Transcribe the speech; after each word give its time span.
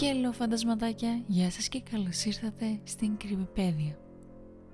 Hello 0.00 0.32
φαντασματάκια, 0.32 1.22
γεια 1.26 1.50
σας 1.50 1.68
και 1.68 1.82
καλώς 1.90 2.24
ήρθατε 2.24 2.80
στην 2.84 3.16
Κρυβιπέδια. 3.16 3.98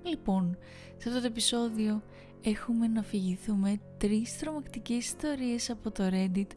Λοιπόν, 0.03 0.57
σε 0.97 1.09
αυτό 1.09 1.19
το 1.19 1.25
επεισόδιο 1.27 2.03
έχουμε 2.41 2.87
να 2.87 3.03
φυγηθούμε 3.03 3.79
τρεις 3.97 4.37
τρομακτικές 4.37 5.05
ιστορίες 5.05 5.69
από 5.69 5.91
το 5.91 6.03
Reddit, 6.11 6.47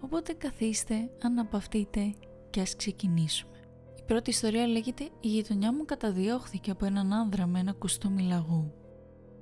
οπότε 0.00 0.32
καθίστε, 0.32 1.10
αναπαυτείτε 1.22 2.14
και 2.50 2.60
ας 2.60 2.76
ξεκινήσουμε. 2.76 3.56
Η 3.98 4.02
πρώτη 4.06 4.30
ιστορία 4.30 4.66
λέγεται 4.66 5.04
«Η 5.20 5.28
γειτονιά 5.28 5.72
μου 5.72 5.84
καταδιώχθηκε 5.84 6.70
από 6.70 6.84
έναν 6.84 7.12
άνδρα 7.12 7.46
με 7.46 7.58
ένα 7.58 7.72
κουστούμι 7.72 8.22
λαγού». 8.22 8.72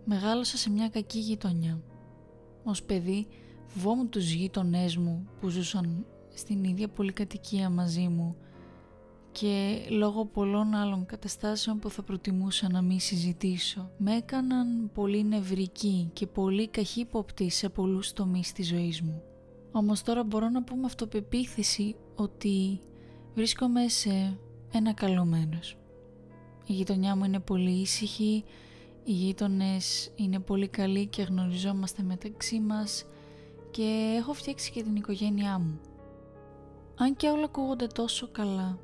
Μεγάλωσα 0.04 0.56
σε 0.56 0.70
μια 0.70 0.88
κακή 0.88 1.18
γειτονιά. 1.18 1.82
Ως 2.64 2.82
παιδί 2.82 3.26
φοβόμουν 3.66 4.08
τους 4.08 4.30
γείτονές 4.32 4.96
μου 4.96 5.26
που 5.40 5.48
ζούσαν 5.48 6.06
στην 6.34 6.64
ίδια 6.64 6.88
πολυκατοικία 6.88 7.70
μαζί 7.70 8.08
μου 8.08 8.36
και 9.32 9.80
λόγω 9.88 10.24
πολλών 10.24 10.74
άλλων 10.74 11.06
καταστάσεων 11.06 11.78
που 11.78 11.90
θα 11.90 12.02
προτιμούσα 12.02 12.70
να 12.70 12.82
μην 12.82 13.00
συζητήσω 13.00 13.90
με 13.98 14.16
έκαναν 14.16 14.90
πολύ 14.94 15.24
νευρική 15.24 16.10
και 16.12 16.26
πολύ 16.26 16.68
καχύποπτη 16.68 17.50
σε 17.50 17.68
πολλούς 17.68 18.12
τομείς 18.12 18.52
της 18.52 18.68
ζωής 18.68 19.02
μου. 19.02 19.22
Όμως 19.72 20.02
τώρα 20.02 20.24
μπορώ 20.24 20.48
να 20.48 20.62
πω 20.62 20.76
με 20.76 20.86
αυτοπεποίθηση 20.86 21.96
ότι 22.14 22.80
βρίσκομαι 23.34 23.88
σε 23.88 24.38
ένα 24.72 24.92
καλό 24.92 25.24
μέρος. 25.24 25.76
Η 26.66 26.72
γειτονιά 26.72 27.16
μου 27.16 27.24
είναι 27.24 27.40
πολύ 27.40 27.80
ήσυχη, 27.80 28.44
οι 29.04 29.12
γείτονες 29.12 30.12
είναι 30.16 30.38
πολύ 30.38 30.68
καλοί 30.68 31.06
και 31.06 31.22
γνωριζόμαστε 31.22 32.02
μεταξύ 32.02 32.60
μας 32.60 33.04
και 33.70 34.14
έχω 34.18 34.32
φτιάξει 34.32 34.70
και 34.70 34.82
την 34.82 34.96
οικογένειά 34.96 35.58
μου. 35.58 35.80
Αν 36.96 37.16
και 37.16 37.28
όλα 37.28 37.44
ακούγονται 37.44 37.86
τόσο 37.86 38.28
καλά, 38.32 38.78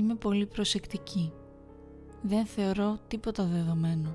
είμαι 0.00 0.14
πολύ 0.14 0.46
προσεκτική. 0.46 1.32
Δεν 2.22 2.46
θεωρώ 2.46 2.98
τίποτα 3.08 3.44
δεδομένο. 3.44 4.12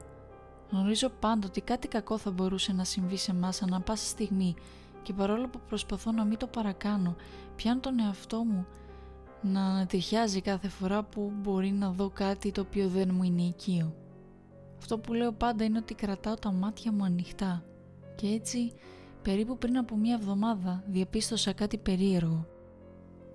Γνωρίζω 0.71 1.09
πάντα 1.09 1.47
ότι 1.47 1.61
κάτι 1.61 1.87
κακό 1.87 2.17
θα 2.17 2.31
μπορούσε 2.31 2.73
να 2.73 2.83
συμβεί 2.83 3.17
σε 3.17 3.33
μας 3.33 3.61
ανά 3.61 3.81
πάσα 3.81 4.05
στιγμή 4.05 4.55
και 5.03 5.13
παρόλο 5.13 5.47
που 5.47 5.59
προσπαθώ 5.67 6.11
να 6.11 6.25
μην 6.25 6.37
το 6.37 6.47
παρακάνω, 6.47 7.15
πιάνω 7.55 7.79
τον 7.79 7.99
εαυτό 7.99 8.43
μου 8.43 8.65
να 9.41 9.65
ανατριχιάζει 9.65 10.41
κάθε 10.41 10.67
φορά 10.67 11.03
που 11.03 11.31
μπορεί 11.41 11.71
να 11.71 11.91
δω 11.91 12.09
κάτι 12.09 12.51
το 12.51 12.61
οποίο 12.61 12.87
δεν 12.87 13.09
μου 13.13 13.23
είναι 13.23 13.41
οικείο. 13.41 13.95
Αυτό 14.77 14.97
που 14.97 15.13
λέω 15.13 15.31
πάντα 15.31 15.63
είναι 15.63 15.77
ότι 15.77 15.93
κρατάω 15.93 16.35
τα 16.35 16.51
μάτια 16.51 16.91
μου 16.91 17.03
ανοιχτά 17.03 17.63
και 18.15 18.27
έτσι 18.27 18.73
περίπου 19.21 19.57
πριν 19.57 19.77
από 19.77 19.95
μία 19.97 20.13
εβδομάδα 20.13 20.83
διαπίστωσα 20.87 21.53
κάτι 21.53 21.77
περίεργο. 21.77 22.45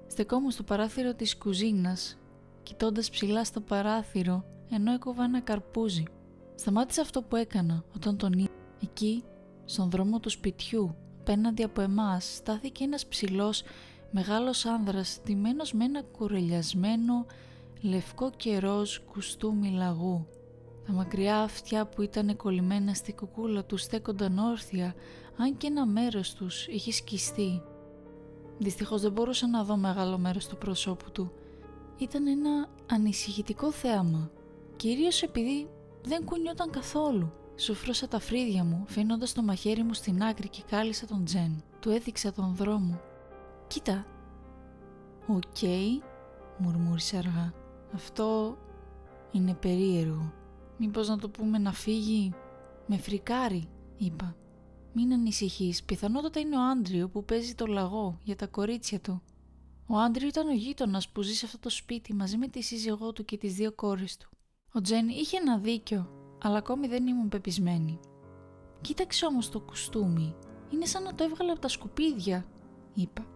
Στεκόμουν 0.07 0.51
στο 0.51 0.63
παράθυρο 0.63 1.15
της 1.15 1.37
κουζίνας, 1.37 2.19
κοιτώντας 2.67 3.11
ψηλά 3.11 3.45
στο 3.45 3.61
παράθυρο 3.61 4.45
ενώ 4.71 4.93
έκοβα 4.93 5.25
ένα 5.25 5.41
καρπούζι. 5.41 6.03
Σταμάτησα 6.55 7.03
αυτό 7.03 7.23
που 7.23 7.37
έκανα 7.37 7.85
όταν 7.95 8.17
τον 8.17 8.33
είδα. 8.33 8.51
Εκεί, 8.83 9.25
στον 9.65 9.91
δρόμο 9.91 10.21
του 10.21 10.31
σπιτιού, 10.31 10.97
πέναντι 11.25 11.63
από 11.63 11.81
εμάς, 11.81 12.35
στάθηκε 12.35 12.85
ένας 12.85 13.07
ψηλός 13.07 13.63
μεγάλος 14.11 14.65
άνδρας 14.65 15.21
ντυμένος 15.25 15.73
με 15.73 15.85
ένα 15.85 16.03
κουρελιασμένο 16.03 17.27
λευκό 17.81 18.31
και 18.37 18.59
ροζ 18.59 18.99
κουστούμι 19.13 19.71
λαγού. 19.71 20.27
Τα 20.87 20.93
μακριά 20.93 21.41
αυτιά 21.41 21.87
που 21.87 22.03
ήταν 22.03 22.37
κολλημένα 22.37 22.95
στη 22.95 23.13
κουκούλα 23.13 23.65
του 23.65 23.77
στέκονταν 23.77 24.39
όρθια, 24.39 24.95
αν 25.37 25.57
και 25.57 25.67
ένα 25.67 25.87
μέρος 25.87 26.35
τους 26.35 26.67
είχε 26.67 26.93
σκιστεί. 26.93 27.63
Δυστυχώς 28.59 29.03
δεν 29.03 29.13
μπορούσα 29.13 29.47
να 29.47 29.65
δω 29.65 29.77
μεγάλο 29.77 30.19
μέρος 30.19 30.47
του 30.47 30.59
προσώπου 30.59 31.11
του. 31.13 31.33
Ήταν 31.99 32.27
ένα 32.27 32.69
ανησυχητικό 32.91 33.73
θέαμα, 33.73 34.31
κυρίως 34.77 35.23
επειδή 35.23 35.69
δεν 36.03 36.25
κουνιόταν 36.25 36.71
καθόλου. 36.71 37.33
Σουφρώσα 37.57 38.09
τα 38.09 38.19
φρύδια 38.19 38.65
μου, 38.65 38.85
φαίνοντας 38.87 39.33
το 39.33 39.43
μαχαίρι 39.43 39.83
μου 39.83 39.95
στην 39.95 40.23
άκρη 40.23 40.49
και 40.49 40.63
κάλυσα 40.71 41.07
τον 41.07 41.25
Τζεν. 41.25 41.63
Του 41.81 41.91
έδειξα 41.91 42.33
τον 42.33 42.55
δρόμο. 42.55 43.01
«Κοίτα». 43.67 44.07
«OK», 45.27 45.43
okay, 45.61 46.03
μουρμούρισε 46.59 47.17
αργά. 47.17 47.53
«Αυτό 47.95 48.57
είναι 49.33 49.55
περίεργο». 49.55 50.33
Μήπως 50.79 51.09
να 51.09 51.19
το 51.19 51.29
πούμε 51.29 51.59
να 51.59 51.73
φύγει; 51.73 52.35
Με 52.87 52.97
φρικάρει, 52.97 53.69
είπα. 53.97 54.37
Μην 54.93 55.13
ανησυχείς, 55.13 55.83
πιθανότατα 55.83 56.41
είναι 56.41 56.57
ο 56.57 56.61
Άντριου 56.71 57.09
που 57.09 57.25
παίζει 57.25 57.55
το 57.55 57.67
λαγό 57.67 58.19
για 58.23 58.37
τα 58.37 58.47
κορίτσια 58.47 59.01
του. 59.01 59.23
Ο 59.89 59.97
Άντριου 59.97 60.29
ήταν 60.29 60.49
ο 60.49 60.53
γείτονας 60.53 61.09
που 61.09 61.23
ζει 61.23 61.35
σε 61.35 61.47
αυτό 61.47 61.59
το 61.59 61.71
σπίτι 61.71 62.15
μαζί 62.15 62.37
με 62.37 62.49
τη 62.49 62.63
σύζυγό 62.63 63.13
του 63.13 63.25
και 63.25 63.37
τις 63.37 63.55
δύο 63.55 63.73
κόρες 63.73 64.17
του. 64.17 64.29
Ο 64.73 64.81
Τζεν 64.81 65.09
είχε 65.09 65.37
ένα 65.37 65.59
δίκιο, 65.59 66.11
αλλά 66.43 66.59
ακόμη 66.59 66.87
δεν 66.87 67.07
ήμουν 67.07 67.29
πεπεισμένη. 67.29 68.01
Κοίταξε 68.81 69.27
όμως 69.27 69.51
το 69.51 69.61
κουστούμι, 69.61 70.35
είναι 70.71 70.87
σαν 70.87 71.03
να 71.03 71.15
το 71.15 71.25
έβγαλε 71.25 71.51
από 71.51 71.61
τα 71.61 71.69
σκουπίδια, 71.69 72.47
είπα. 72.95 73.27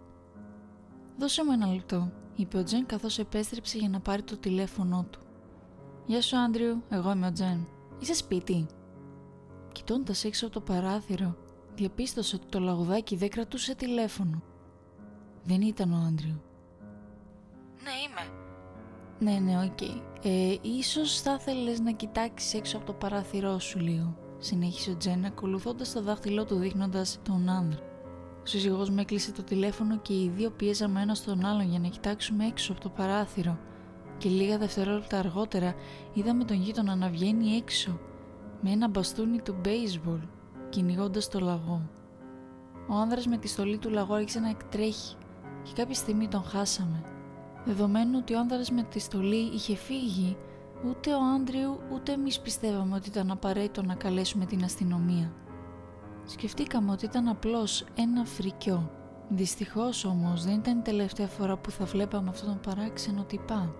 Δώσε 1.18 1.44
μου 1.44 1.52
ένα 1.52 1.66
λεπτό, 1.66 2.12
είπε 2.36 2.58
ο 2.58 2.62
Τζεν 2.62 2.86
καθώς 2.86 3.18
επέστρεψε 3.18 3.78
για 3.78 3.88
να 3.88 4.00
πάρει 4.00 4.22
το 4.22 4.36
τηλέφωνό 4.36 5.06
του. 5.10 5.20
Γεια 6.06 6.22
σου, 6.22 6.36
Άντριου, 6.36 6.82
εγώ 6.88 7.10
είμαι 7.10 7.26
ο 7.26 7.32
Τζεν. 7.32 7.68
Είσαι 8.00 8.14
σπίτι. 8.14 8.66
Κοιτώντας 9.72 10.24
έξω 10.24 10.46
από 10.46 10.54
το 10.54 10.60
παράθυρο, 10.60 11.36
διαπίστωσε 11.74 12.36
ότι 12.36 12.46
το 12.46 12.60
λαγουδάκι 12.60 13.16
δεν 13.16 13.28
κρατούσε 13.28 13.74
τηλέφωνο. 13.74 14.42
Δεν 15.50 15.60
ήταν 15.60 15.92
ο 15.92 15.96
Άντριου. 16.08 16.42
Ναι, 17.82 17.90
είμαι. 18.04 18.24
Ναι, 19.18 19.38
ναι, 19.38 19.64
OK. 19.64 19.78
Okay. 19.80 20.00
Ε, 20.22 20.56
ίσως 20.62 21.20
θα 21.20 21.36
ήθελες 21.40 21.80
να 21.80 21.90
κοιτάξεις 21.90 22.54
έξω 22.54 22.76
από 22.76 22.86
το 22.86 22.92
παράθυρό 22.92 23.58
σου 23.58 23.78
λίγο. 23.78 24.16
Συνέχισε 24.38 24.90
ο 24.90 24.96
Τζεν 24.96 25.24
ακολουθώντας 25.24 25.92
το 25.92 26.02
δάχτυλό 26.02 26.44
του 26.44 26.54
δείχνοντας 26.54 27.18
τον 27.22 27.48
άνδρα. 27.48 27.80
Ο 28.42 28.46
σύζυγός 28.46 28.90
μου 28.90 29.00
έκλεισε 29.00 29.32
το 29.32 29.42
τηλέφωνο 29.42 29.98
και 29.98 30.12
οι 30.12 30.32
δύο 30.36 30.50
πιέζαμε 30.50 31.00
ένα 31.00 31.14
στον 31.14 31.44
άλλον 31.44 31.70
για 31.70 31.78
να 31.78 31.88
κοιτάξουμε 31.88 32.46
έξω 32.46 32.72
από 32.72 32.80
το 32.80 32.88
παράθυρο 32.88 33.58
και 34.18 34.28
λίγα 34.28 34.58
δευτερόλεπτα 34.58 35.18
αργότερα 35.18 35.74
είδαμε 36.12 36.44
τον 36.44 36.62
γείτονα 36.62 36.94
να 36.94 37.08
βγαίνει 37.08 37.56
έξω 37.56 38.00
με 38.60 38.70
ένα 38.70 38.88
μπαστούνι 38.88 39.40
του 39.40 39.60
baseball 39.64 40.20
κυνηγώντας 40.68 41.28
το 41.28 41.40
λαγό. 41.40 41.90
Ο 42.88 42.94
άνδρας 42.94 43.26
με 43.26 43.38
τη 43.38 43.48
στολή 43.48 43.78
του 43.78 43.90
λαγό 43.90 44.14
άρχισε 44.14 44.40
να 44.40 44.48
εκτρέχει 44.48 45.16
και 45.62 45.72
κάποια 45.74 45.94
στιγμή 45.94 46.28
τον 46.28 46.42
χάσαμε. 46.42 47.02
Δεδομένου 47.64 48.18
ότι 48.22 48.34
ο 48.34 48.38
άνδρας 48.38 48.70
με 48.70 48.82
τη 48.82 48.98
στολή 48.98 49.50
είχε 49.54 49.76
φύγει, 49.76 50.36
ούτε 50.88 51.14
ο 51.14 51.20
Άντριου 51.34 51.80
ούτε 51.92 52.12
εμείς 52.12 52.40
πιστεύαμε 52.40 52.94
ότι 52.94 53.08
ήταν 53.08 53.30
απαραίτητο 53.30 53.82
να 53.82 53.94
καλέσουμε 53.94 54.44
την 54.44 54.64
αστυνομία. 54.64 55.32
Σκεφτήκαμε 56.24 56.90
ότι 56.92 57.04
ήταν 57.04 57.28
απλώς 57.28 57.84
ένα 57.94 58.24
φρικιό. 58.24 58.90
Δυστυχώς 59.28 60.04
όμως 60.04 60.44
δεν 60.44 60.54
ήταν 60.54 60.78
η 60.78 60.82
τελευταία 60.82 61.26
φορά 61.26 61.56
που 61.56 61.70
θα 61.70 61.84
βλέπαμε 61.84 62.28
αυτόν 62.28 62.48
τον 62.48 62.60
παράξενο 62.60 63.24
τυπά. 63.24 63.74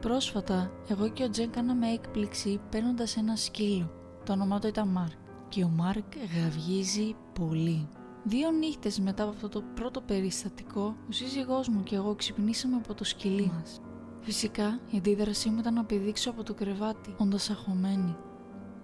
Πρόσφατα, 0.00 0.70
εγώ 0.88 1.08
και 1.08 1.24
ο 1.24 1.30
Τζεν 1.30 1.50
κάναμε 1.50 1.92
έκπληξη 1.92 2.60
παίρνοντας 2.70 3.16
ένα 3.16 3.36
σκύλο. 3.36 3.90
Το 4.24 4.32
όνομά 4.32 4.58
του 4.58 4.66
ήταν 4.66 4.88
Μάρκ 4.88 5.18
και 5.48 5.64
ο 5.64 5.68
Μάρκ 5.68 6.12
γαυγίζει 6.36 7.16
πολύ. 7.32 7.88
Δύο 8.28 8.50
νύχτες 8.50 8.98
μετά 9.00 9.22
από 9.22 9.32
αυτό 9.32 9.48
το 9.48 9.62
πρώτο 9.74 10.00
περιστατικό, 10.00 10.96
ο 11.08 11.12
σύζυγός 11.12 11.68
μου 11.68 11.82
και 11.82 11.94
εγώ 11.94 12.14
ξυπνήσαμε 12.14 12.76
από 12.76 12.94
το 12.94 13.04
σκυλί 13.04 13.52
μας. 13.56 13.80
Φυσικά, 14.20 14.80
η 14.90 14.96
αντίδρασή 14.96 15.48
μου 15.48 15.58
ήταν 15.58 15.74
να 15.74 15.84
πηδήξω 15.84 16.30
από 16.30 16.42
το 16.42 16.54
κρεβάτι, 16.54 17.14
όντας 17.18 17.50
αχωμένη. 17.50 18.16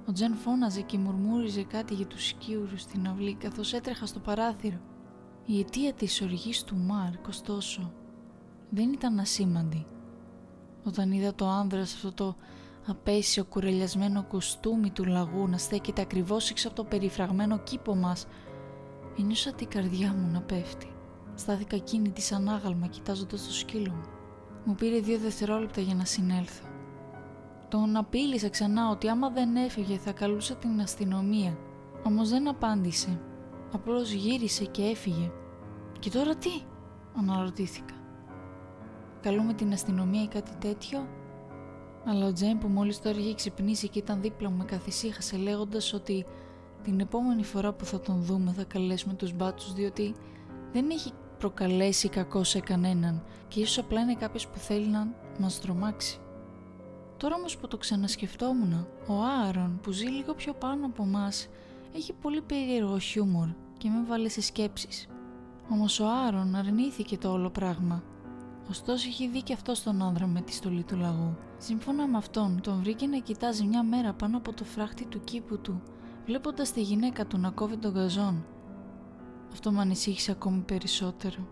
Ο 0.08 0.12
Τζεν 0.12 0.34
φώναζε 0.34 0.80
και 0.80 0.98
μουρμούριζε 0.98 1.62
κάτι 1.62 1.94
για 1.94 2.06
τους 2.06 2.26
σκύουρους 2.26 2.80
στην 2.80 3.08
αυλή 3.08 3.34
καθώς 3.34 3.72
έτρεχα 3.72 4.06
στο 4.06 4.18
παράθυρο. 4.18 4.80
Η 5.46 5.58
αιτία 5.58 5.92
της 5.92 6.20
οργής 6.22 6.64
του 6.64 6.76
Μάρκ, 6.76 7.26
ωστόσο, 7.28 7.92
δεν 8.70 8.92
ήταν 8.92 9.18
ασήμαντη. 9.18 9.86
Όταν 10.84 11.12
είδα 11.12 11.34
το 11.34 11.48
άνδρας 11.48 11.88
σε 11.88 11.94
αυτό 11.94 12.12
το 12.12 12.36
απέσιο 12.86 13.44
κουρελιασμένο 13.44 14.24
κοστούμι 14.24 14.90
του 14.90 15.04
λαγού 15.04 15.48
να 15.48 15.58
στέκεται 15.58 16.02
ακριβώς 16.02 16.50
έξω 16.50 16.68
από 16.68 16.76
το 16.76 16.84
περιφραγμένο 16.84 17.58
κήπο 17.58 17.94
μας, 17.94 18.26
ένιωσα 19.18 19.52
την 19.52 19.68
καρδιά 19.68 20.12
μου 20.12 20.30
να 20.32 20.40
πέφτει. 20.40 20.92
Στάθηκα 21.34 21.76
κίνητη 21.76 22.20
σαν 22.20 22.48
άγαλμα 22.48 22.86
κοιτάζοντας 22.86 23.46
το 23.46 23.52
σκύλο 23.52 23.92
μου. 23.92 24.04
Μου 24.64 24.74
πήρε 24.74 24.98
δύο 24.98 25.18
δευτερόλεπτα 25.18 25.80
για 25.80 25.94
να 25.94 26.04
συνέλθω. 26.04 26.66
Τον 27.68 27.96
απείλησα 27.96 28.48
ξανά 28.48 28.90
ότι 28.90 29.08
άμα 29.08 29.30
δεν 29.30 29.56
έφυγε 29.56 29.96
θα 29.96 30.12
καλούσα 30.12 30.54
την 30.54 30.80
αστυνομία. 30.80 31.58
Όμως 32.02 32.28
δεν 32.28 32.48
απάντησε. 32.48 33.20
Απλώς 33.72 34.12
γύρισε 34.12 34.64
και 34.64 34.82
έφυγε. 34.82 35.30
Και 35.98 36.10
τώρα 36.10 36.36
τι, 36.36 36.50
αναρωτήθηκα 37.18 37.94
καλούμε 39.24 39.54
την 39.54 39.72
αστυνομία 39.72 40.22
ή 40.22 40.28
κάτι 40.28 40.50
τέτοιο; 40.58 41.08
Αλλά 42.04 42.26
ο 42.26 42.32
Τζέιμ 42.32 42.58
που 42.58 42.68
μόλις 42.68 43.00
τώρα 43.00 43.18
είχε 43.18 43.34
ξυπνήσει 43.34 43.88
και 43.88 43.98
ήταν 43.98 44.20
δίπλα 44.20 44.50
μου 44.50 44.56
με 44.56 44.64
καθησύχασε 44.64 45.36
λέγοντας 45.36 45.92
ότι 45.92 46.26
την 46.84 47.00
επόμενη 47.00 47.44
φορά 47.44 47.72
που 47.72 47.84
θα 47.84 48.00
τον 48.00 48.22
δούμε 48.22 48.52
θα 48.52 48.64
καλέσουμε 48.64 49.14
τους 49.14 49.32
μπάτσους 49.32 49.72
διότι 49.72 50.14
δεν 50.72 50.90
έχει 50.90 51.12
προκαλέσει 51.38 52.08
κακό 52.08 52.44
σε 52.44 52.60
κανέναν 52.60 53.24
και 53.48 53.60
ίσως 53.60 53.78
απλά 53.78 54.00
είναι 54.00 54.14
κάποιος 54.14 54.48
που 54.48 54.58
θέλει 54.58 54.86
να 54.86 55.08
μας 55.38 55.60
τρομάξει. 55.60 56.18
Τώρα 57.16 57.34
όμως 57.34 57.56
που 57.56 57.68
το 57.68 57.76
ξανασκεφτόμουν, 57.76 58.72
ο 59.06 59.14
Άρον 59.48 59.78
που 59.82 59.90
ζει 59.90 60.06
λίγο 60.06 60.34
πιο 60.34 60.52
πάνω 60.52 60.86
από 60.86 61.04
μας 61.04 61.48
έχει 61.94 62.12
πολύ 62.12 62.42
περίεργο 62.42 62.98
χιούμορ 62.98 63.48
και 63.78 63.88
με 63.88 64.04
βάλε 64.08 64.28
σε 64.28 64.40
σκέψεις. 64.40 65.08
Όμως 65.70 66.00
ο 66.00 66.04
Άρον 66.26 66.54
αρνήθηκε 66.54 67.18
το 67.18 67.30
όλο 67.30 67.50
πράγμα. 67.50 68.02
Ωστόσο 68.70 69.08
είχε 69.08 69.28
δει 69.28 69.42
και 69.42 69.52
αυτό 69.52 69.82
τον 69.84 70.02
άνδρα 70.02 70.26
με 70.26 70.40
τη 70.40 70.52
στολή 70.52 70.82
του 70.82 70.96
λαγού. 70.96 71.36
Σύμφωνα 71.58 72.06
με 72.06 72.16
αυτόν, 72.16 72.60
τον 72.62 72.82
βρήκε 72.82 73.06
να 73.06 73.18
κοιτάζει 73.18 73.64
μια 73.64 73.82
μέρα 73.82 74.12
πάνω 74.12 74.36
από 74.36 74.52
το 74.52 74.64
φράχτη 74.64 75.04
του 75.04 75.20
κήπου 75.24 75.58
του, 75.58 75.82
βλέποντας 76.26 76.72
τη 76.72 76.82
γυναίκα 76.82 77.26
του 77.26 77.38
να 77.38 77.50
κόβει 77.50 77.76
τον 77.76 77.92
γαζόν. 77.92 78.44
Αυτό 79.52 79.72
με 79.72 79.80
ανησύχησε 79.80 80.30
ακόμη 80.30 80.60
περισσότερο. 80.60 81.48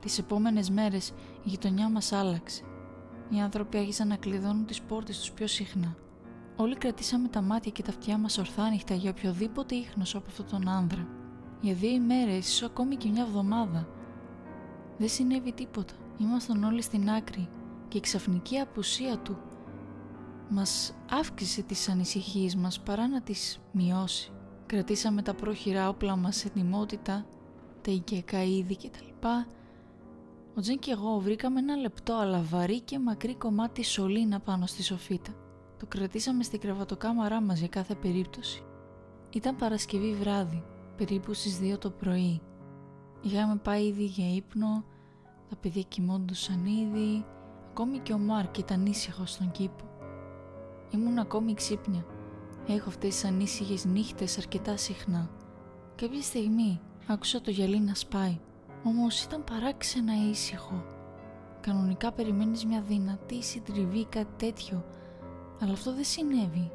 Τις 0.00 0.18
επόμενες 0.18 0.70
μέρες 0.70 1.08
η 1.08 1.48
γειτονιά 1.48 1.88
μας 1.88 2.12
άλλαξε. 2.12 2.62
Οι 3.30 3.40
άνθρωποι 3.40 3.78
άρχισαν 3.78 4.08
να 4.08 4.16
κλειδώνουν 4.16 4.66
τις 4.66 4.82
πόρτες 4.82 5.18
τους 5.18 5.32
πιο 5.32 5.46
συχνά. 5.46 5.96
Όλοι 6.56 6.76
κρατήσαμε 6.76 7.28
τα 7.28 7.40
μάτια 7.42 7.70
και 7.70 7.82
τα 7.82 7.90
αυτιά 7.90 8.18
μας 8.18 8.38
ορθάνυχτα 8.38 8.94
για 8.94 9.10
οποιοδήποτε 9.10 9.74
ίχνος 9.74 10.14
από 10.14 10.24
αυτόν 10.28 10.46
τον 10.46 10.68
άνδρα. 10.68 11.08
Για 11.60 11.74
δύο 11.74 11.90
ημέρες, 11.90 12.48
ίσως 12.48 12.62
ακόμη 12.62 12.96
και 12.96 13.08
μια 13.08 13.22
εβδομάδα. 13.22 13.88
Δεν 14.98 15.08
συνέβη 15.08 15.52
τίποτα. 15.52 15.94
Ήμασταν 16.18 16.64
όλοι 16.64 16.82
στην 16.82 17.10
άκρη 17.10 17.48
και 17.88 17.98
η 17.98 18.00
ξαφνική 18.00 18.58
απουσία 18.58 19.18
του 19.18 19.38
μας 20.48 20.94
αύξησε 21.10 21.62
τις 21.62 21.88
ανησυχίες 21.88 22.54
μας 22.54 22.80
παρά 22.80 23.08
να 23.08 23.20
τις 23.20 23.60
μειώσει. 23.72 24.32
Κρατήσαμε 24.66 25.22
τα 25.22 25.34
πρόχειρά 25.34 25.88
όπλα 25.88 26.16
μας 26.16 26.36
σε 26.36 26.46
ετοιμότητα, 26.46 27.26
τα 27.80 27.90
οικιακά 27.90 28.44
είδη 28.44 28.76
κτλ. 28.76 29.26
Ο 30.56 30.60
Τζεν 30.60 30.78
και 30.78 30.90
εγώ 30.90 31.18
βρήκαμε 31.18 31.58
ένα 31.60 31.76
λεπτό 31.76 32.14
αλλά 32.14 32.40
βαρύ 32.42 32.80
και 32.80 32.98
μακρύ 32.98 33.34
κομμάτι 33.34 33.84
σωλήνα 33.84 34.40
πάνω 34.40 34.66
στη 34.66 34.82
σοφίτα. 34.82 35.32
Το 35.78 35.86
κρατήσαμε 35.86 36.42
στην 36.42 36.60
κρεβατοκάμαρά 36.60 37.40
μας 37.40 37.58
για 37.58 37.68
κάθε 37.68 37.94
περίπτωση. 37.94 38.62
Ήταν 39.30 39.56
Παρασκευή 39.56 40.14
βράδυ, 40.14 40.64
περίπου 40.96 41.32
στις 41.32 41.58
2 41.58 41.78
το 41.78 41.90
πρωί. 41.90 42.40
Είχαμε 43.22 43.56
πάει 43.56 43.86
ήδη 43.86 44.04
για 44.04 44.34
ύπνο, 44.34 44.84
τα 45.48 45.56
παιδιά 45.56 45.82
κοιμόντουσαν 45.82 46.64
ήδη, 46.66 47.24
ακόμη 47.68 47.98
και 47.98 48.12
ο 48.12 48.18
Μάρκ 48.18 48.58
ήταν 48.58 48.86
ήσυχος 48.86 49.30
στον 49.30 49.50
κήπο. 49.50 49.84
Ήμουν 50.94 51.18
ακόμη 51.18 51.54
ξύπνια. 51.54 52.04
Έχω 52.68 52.88
αυτές 52.88 53.14
τις 53.14 53.24
ανήσυχες 53.24 53.84
νύχτες 53.84 54.38
αρκετά 54.38 54.76
συχνά. 54.76 55.30
Κάποια 55.94 56.22
στιγμή 56.22 56.80
άκουσα 57.06 57.40
το 57.40 57.50
γυαλί 57.50 57.80
να 57.80 57.94
σπάει, 57.94 58.38
όμως 58.84 59.22
ήταν 59.22 59.44
παράξενα 59.44 60.12
ήσυχο. 60.30 60.84
Κανονικά 61.60 62.12
περιμένεις 62.12 62.64
μια 62.64 62.80
δυνατή 62.80 63.42
συντριβή 63.42 63.98
ή 63.98 64.06
κάτι 64.06 64.46
τέτοιο, 64.46 64.84
αλλά 65.60 65.72
αυτό 65.72 65.94
δεν 65.94 66.04
συνέβη. 66.04 66.70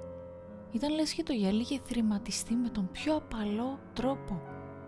Ήταν 0.72 0.94
λες 0.94 1.14
και 1.14 1.24
το 1.24 1.34
γυαλί 1.34 1.62
είχε 1.62 1.80
θρηματιστεί 1.84 2.56
με 2.56 2.70
τον 2.70 2.90
πιο 2.92 3.16
απαλό 3.16 3.80
τρόπο. 3.94 4.42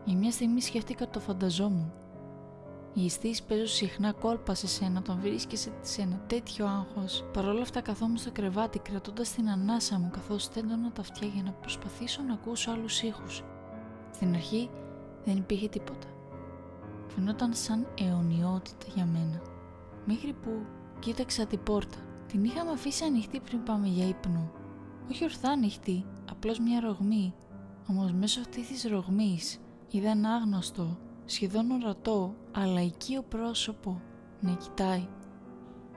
Για 0.06 0.18
μια 0.18 0.32
στιγμή 0.32 0.62
σκέφτηκα 0.62 1.10
το 1.10 1.20
φανταζόμουν. 1.20 1.94
Οι 2.94 3.06
αισθήσει 3.06 3.44
παίζουν 3.46 3.68
συχνά 3.68 4.12
κόλπα 4.12 4.56
σε 4.56 4.68
σένα 4.68 5.00
όταν 5.00 5.20
βρίσκεσαι 5.22 5.72
σε 5.82 6.02
ένα 6.02 6.22
τέτοιο 6.28 6.66
άγχος. 6.68 7.24
Παρ' 7.34 7.48
όλα 7.48 7.62
αυτά, 7.62 7.82
καθόμουν 7.82 8.18
στο 8.18 8.32
κρεβάτι 8.32 8.80
κρατώντας 8.80 9.32
την 9.32 9.50
ανάσα 9.50 10.00
μου 10.00 10.10
καθώς 10.14 10.44
στέντωνα 10.44 10.92
τα 10.92 11.02
αυτιά 11.02 11.28
για 11.28 11.44
να 11.44 11.52
προσπαθήσω 11.52 12.22
να 12.22 12.34
ακούσω 12.34 12.72
άλλους 12.72 13.02
ήχους. 13.02 13.44
Στην 14.14 14.34
αρχή 14.34 14.70
δεν 15.24 15.38
υπήρχε 15.38 15.68
τίποτα. 15.68 16.08
Φαινόταν 17.08 17.54
σαν 17.54 17.88
αιωνιότητα 17.98 18.86
για 18.96 19.06
μένα. 19.06 19.42
Μέχρι 20.06 20.34
που 20.34 20.52
κοίταξα 21.00 21.46
την 21.46 21.64
πόρτα. 21.64 21.98
Την 22.28 22.44
είχαμε 22.44 22.72
αφήσει 22.72 23.04
ανοιχτή 23.04 23.40
πριν 23.40 23.64
πάμε 23.64 23.88
για 23.88 24.08
ύπνο. 24.08 24.52
Όχι 25.10 25.24
ορθά 25.24 25.50
ανοιχτή, 25.50 26.06
απλώς 26.32 26.60
μια 26.60 26.80
ρογμή. 26.80 27.34
Όμως 27.88 28.12
μέσω 28.12 28.40
αυτής 28.40 28.68
της 28.68 28.84
ρογμής 28.84 29.60
είδα 29.92 30.10
ένα 30.10 30.30
άγνωστο, 30.30 30.98
σχεδόν 31.32 31.72
ορατό, 31.72 32.36
αλλά 32.52 32.82
οικείο 32.82 33.22
πρόσωπο 33.22 34.02
να 34.40 34.54
κοιτάει. 34.54 35.08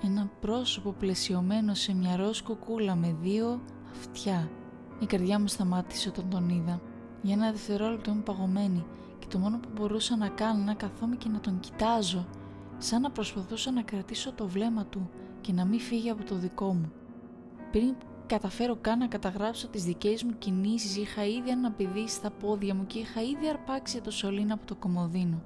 Ένα 0.05 0.31
πρόσωπο 0.41 0.93
πλαισιωμένο 0.93 1.75
σε 1.75 1.95
μια 1.95 2.17
ροζ 2.17 2.41
κούλα 2.41 2.95
με 2.95 3.17
δύο 3.21 3.61
αυτιά. 3.91 4.51
Η 5.01 5.07
καρδιά 5.07 5.41
μου 5.41 5.47
σταμάτησε 5.47 6.09
όταν 6.09 6.29
τον 6.29 6.49
είδα. 6.49 6.81
Για 7.23 7.35
ένα 7.35 7.51
δευτερόλεπτο 7.51 8.11
ήμουν 8.11 8.23
παγωμένη 8.23 8.85
και 9.19 9.27
το 9.29 9.39
μόνο 9.39 9.59
που 9.59 9.69
μπορούσα 9.75 10.17
να 10.17 10.29
κάνω 10.29 10.65
να 10.65 10.75
καθόμαι 10.75 11.17
και 11.17 11.29
να 11.29 11.41
τον 11.41 11.61
κοιτάζω, 11.61 12.27
σαν 12.79 13.01
να 13.01 13.11
προσπαθούσα 13.11 13.71
να 13.71 13.83
κρατήσω 13.83 14.33
το 14.33 14.49
βλέμμα 14.49 14.87
του 14.87 15.11
και 15.41 15.53
να 15.53 15.65
μην 15.65 15.81
φύγει 15.81 16.11
από 16.11 16.25
το 16.25 16.35
δικό 16.35 16.75
μου. 16.75 16.93
Πριν 17.71 17.95
καταφέρω 18.27 18.77
καν 18.81 18.99
να 18.99 19.07
καταγράψω 19.07 19.69
τις 19.69 19.85
δικές 19.85 20.23
μου 20.23 20.39
κινήσεις 20.39 20.97
είχα 20.97 21.27
ήδη 21.27 21.51
αναπηδήσει 21.51 22.15
στα 22.15 22.31
πόδια 22.31 22.75
μου 22.75 22.87
και 22.87 22.99
είχα 22.99 23.23
ήδη 23.23 23.49
αρπάξει 23.49 24.01
το 24.01 24.11
σωλήνα 24.11 24.55
από 24.55 24.67
το 24.67 24.75
κομμωδίνο. 24.75 25.43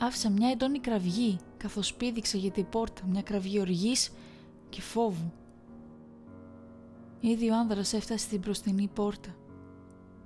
Άφησα 0.00 0.30
μια 0.30 0.50
εντόνη 0.50 0.80
κραυγή 0.80 1.38
καθώς 1.56 1.94
πήδηξα 1.94 2.38
για 2.38 2.50
την 2.50 2.68
πόρτα, 2.68 3.02
μια 3.06 3.22
κραυγή 3.22 3.60
οργής 3.60 4.12
και 4.68 4.80
φόβου. 4.80 5.32
Ήδη 7.20 7.50
ο 7.50 7.56
άνδρας 7.56 7.92
έφτασε 7.92 8.24
στην 8.24 8.40
μπροστινή 8.40 8.90
πόρτα. 8.94 9.34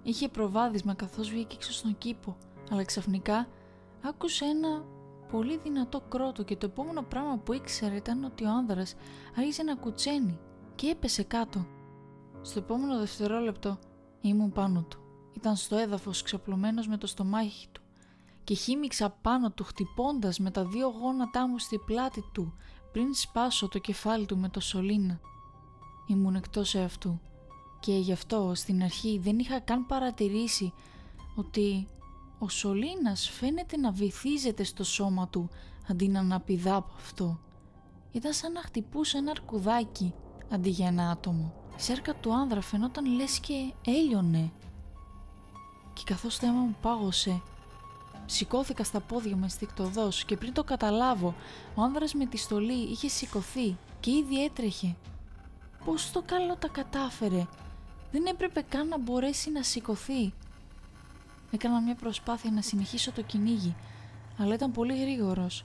Είχε 0.03 0.29
προβάδισμα 0.29 0.95
καθώς 0.95 1.31
βγήκε 1.31 1.55
έξω 1.55 1.73
στον 1.73 1.99
κήπο, 1.99 2.37
αλλά 2.71 2.85
ξαφνικά 2.85 3.49
άκουσε 4.03 4.45
ένα 4.45 4.85
πολύ 5.31 5.59
δυνατό 5.63 6.01
κρότο 6.01 6.43
και 6.43 6.57
το 6.57 6.67
επόμενο 6.67 7.03
πράγμα 7.03 7.39
που 7.39 7.53
ήξερε 7.53 7.97
ήταν 7.97 8.25
ότι 8.25 8.45
ο 8.45 8.51
άνδρας 8.51 8.95
άρχισε 9.37 9.63
να 9.63 9.75
κουτσένει 9.75 10.39
και 10.81 10.89
έπεσε 10.89 11.23
κάτω. 11.23 11.67
Στο 12.43 12.59
επόμενο 12.59 12.99
δευτερόλεπτο 12.99 13.79
ήμουν 14.21 14.53
πάνω 14.53 14.83
του. 14.89 14.99
Ήταν 15.33 15.57
στο 15.57 15.77
έδαφος 15.77 16.23
ξαπλωμένος 16.23 16.89
με 16.89 16.97
το 16.97 17.07
στομάχι 17.07 17.69
του 17.73 17.81
και 18.45 18.55
χύμιξα 18.55 19.11
πάνω 19.11 19.51
του 19.51 19.65
χτυπώντας 19.65 20.39
με 20.39 20.51
τα 20.51 20.65
δύο 20.65 20.89
γόνατά 20.89 21.49
μου 21.49 21.59
στη 21.59 21.79
πλάτη 21.79 22.25
του 22.33 22.55
πριν 22.93 23.15
σπάσω 23.15 23.69
το 23.69 23.79
κεφάλι 23.79 24.27
του 24.27 24.39
με 24.39 24.49
το 24.49 24.61
σωλήνα. 24.61 25.21
Ήμουν 26.07 26.35
εκτός 26.35 26.75
εαυτού 26.75 27.21
και 27.81 27.93
γι' 27.93 28.13
αυτό 28.13 28.53
στην 28.55 28.83
αρχή 28.83 29.19
δεν 29.19 29.39
είχα 29.39 29.61
καν 29.61 29.87
παρατηρήσει 29.87 30.73
ότι 31.37 31.87
ο 32.39 32.49
σωλήνας 32.49 33.29
φαίνεται 33.31 33.77
να 33.77 33.91
βυθίζεται 33.91 34.65
στο 34.65 34.85
σώμα 34.85 35.29
του 35.29 35.49
αντί 35.89 36.09
να 36.09 36.21
αναπηδά 36.21 36.75
από 36.77 36.93
αυτό. 36.97 37.41
Ήταν 38.13 38.33
σαν 38.33 38.53
να 38.53 38.61
χτυπούσε 38.61 39.19
ένα 39.19 39.31
αρκουδάκι 39.31 40.15
αντί 40.51 40.71
για 40.71 40.87
ένα 40.87 41.11
άτομο. 41.11 41.53
Η 41.77 41.83
σέρκα 41.83 42.15
του 42.15 42.35
άνδρα 42.35 42.61
φαινόταν 42.61 43.05
λες 43.15 43.39
και 43.39 43.73
έλειωνε. 43.85 44.51
Και 45.93 46.03
καθώς 46.05 46.39
το 46.39 46.47
αίμα 46.47 46.61
μου 46.61 46.77
πάγωσε, 46.83 47.43
σηκώθηκα 48.27 48.85
στα 48.85 49.01
πόδια 49.01 49.37
μου 49.37 49.45
αισθηκτοδός 49.45 50.25
και 50.25 50.37
πριν 50.37 50.53
το 50.53 50.65
καταλάβω, 50.65 51.35
ο 51.75 51.83
άνδρας 51.83 52.15
με 52.15 52.27
τη 52.27 52.37
στολή 52.37 52.91
είχε 52.91 53.09
σηκωθεί 53.09 53.77
και 54.01 54.11
ήδη 54.11 54.45
έτρεχε. 54.45 54.97
Πώς 55.85 56.11
το 56.11 56.23
καλό 56.27 56.57
τα 56.57 56.69
κατάφερε; 56.69 57.47
Δεν 58.13 58.27
έπρεπε 58.27 58.65
καν 58.69 58.89
να 58.89 58.99
μπορέσει 58.99 59.51
να 59.51 59.63
σηκωθεί. 59.63 60.33
Έκανα 61.51 61.81
μια 61.81 61.95
προσπάθεια 61.95 62.51
να 62.51 62.63
συνεχίσω 62.63 63.13
το 63.13 63.23
κυνήγι, 63.23 63.77
αλλά 64.39 64.55
ήταν 64.55 64.73
πολύ 64.73 65.01
γρήγορος. 65.01 65.65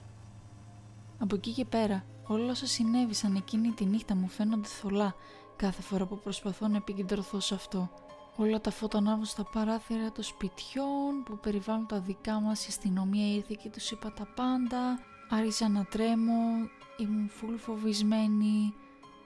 Από 1.19 1.35
εκεί 1.35 1.51
και 1.51 1.65
πέρα, 1.65 2.05
όλα 2.27 2.51
όσα 2.51 2.65
συνέβησαν 2.67 3.35
εκείνη 3.35 3.71
τη 3.71 3.85
νύχτα 3.85 4.15
μου 4.15 4.27
φαίνονται 4.27 4.67
θολά 4.67 5.15
κάθε 5.55 5.81
φορά 5.81 6.05
που 6.05 6.19
προσπαθώ 6.19 6.67
να 6.67 6.77
επικεντρωθώ 6.77 7.39
σε 7.39 7.53
αυτό. 7.53 7.89
Όλα 8.35 8.61
τα 8.61 8.71
φώτα 8.71 8.97
ανάβουν 8.97 9.25
στα 9.25 9.43
παράθυρα 9.43 10.11
των 10.11 10.23
σπιτιών 10.23 11.23
που 11.25 11.37
περιβάλλουν 11.37 11.87
τα 11.87 11.99
δικά 11.99 12.39
μας, 12.39 12.65
η 12.65 12.67
αστυνομία 12.69 13.33
ήρθε 13.33 13.55
και 13.63 13.69
τους 13.69 13.91
είπα 13.91 14.11
τα 14.13 14.27
πάντα, 14.35 14.99
άρχισα 15.29 15.69
να 15.69 15.83
τρέμω, 15.83 16.69
ήμουν 16.97 17.29
φουλ 17.29 17.55
φοβισμένη, 17.55 18.73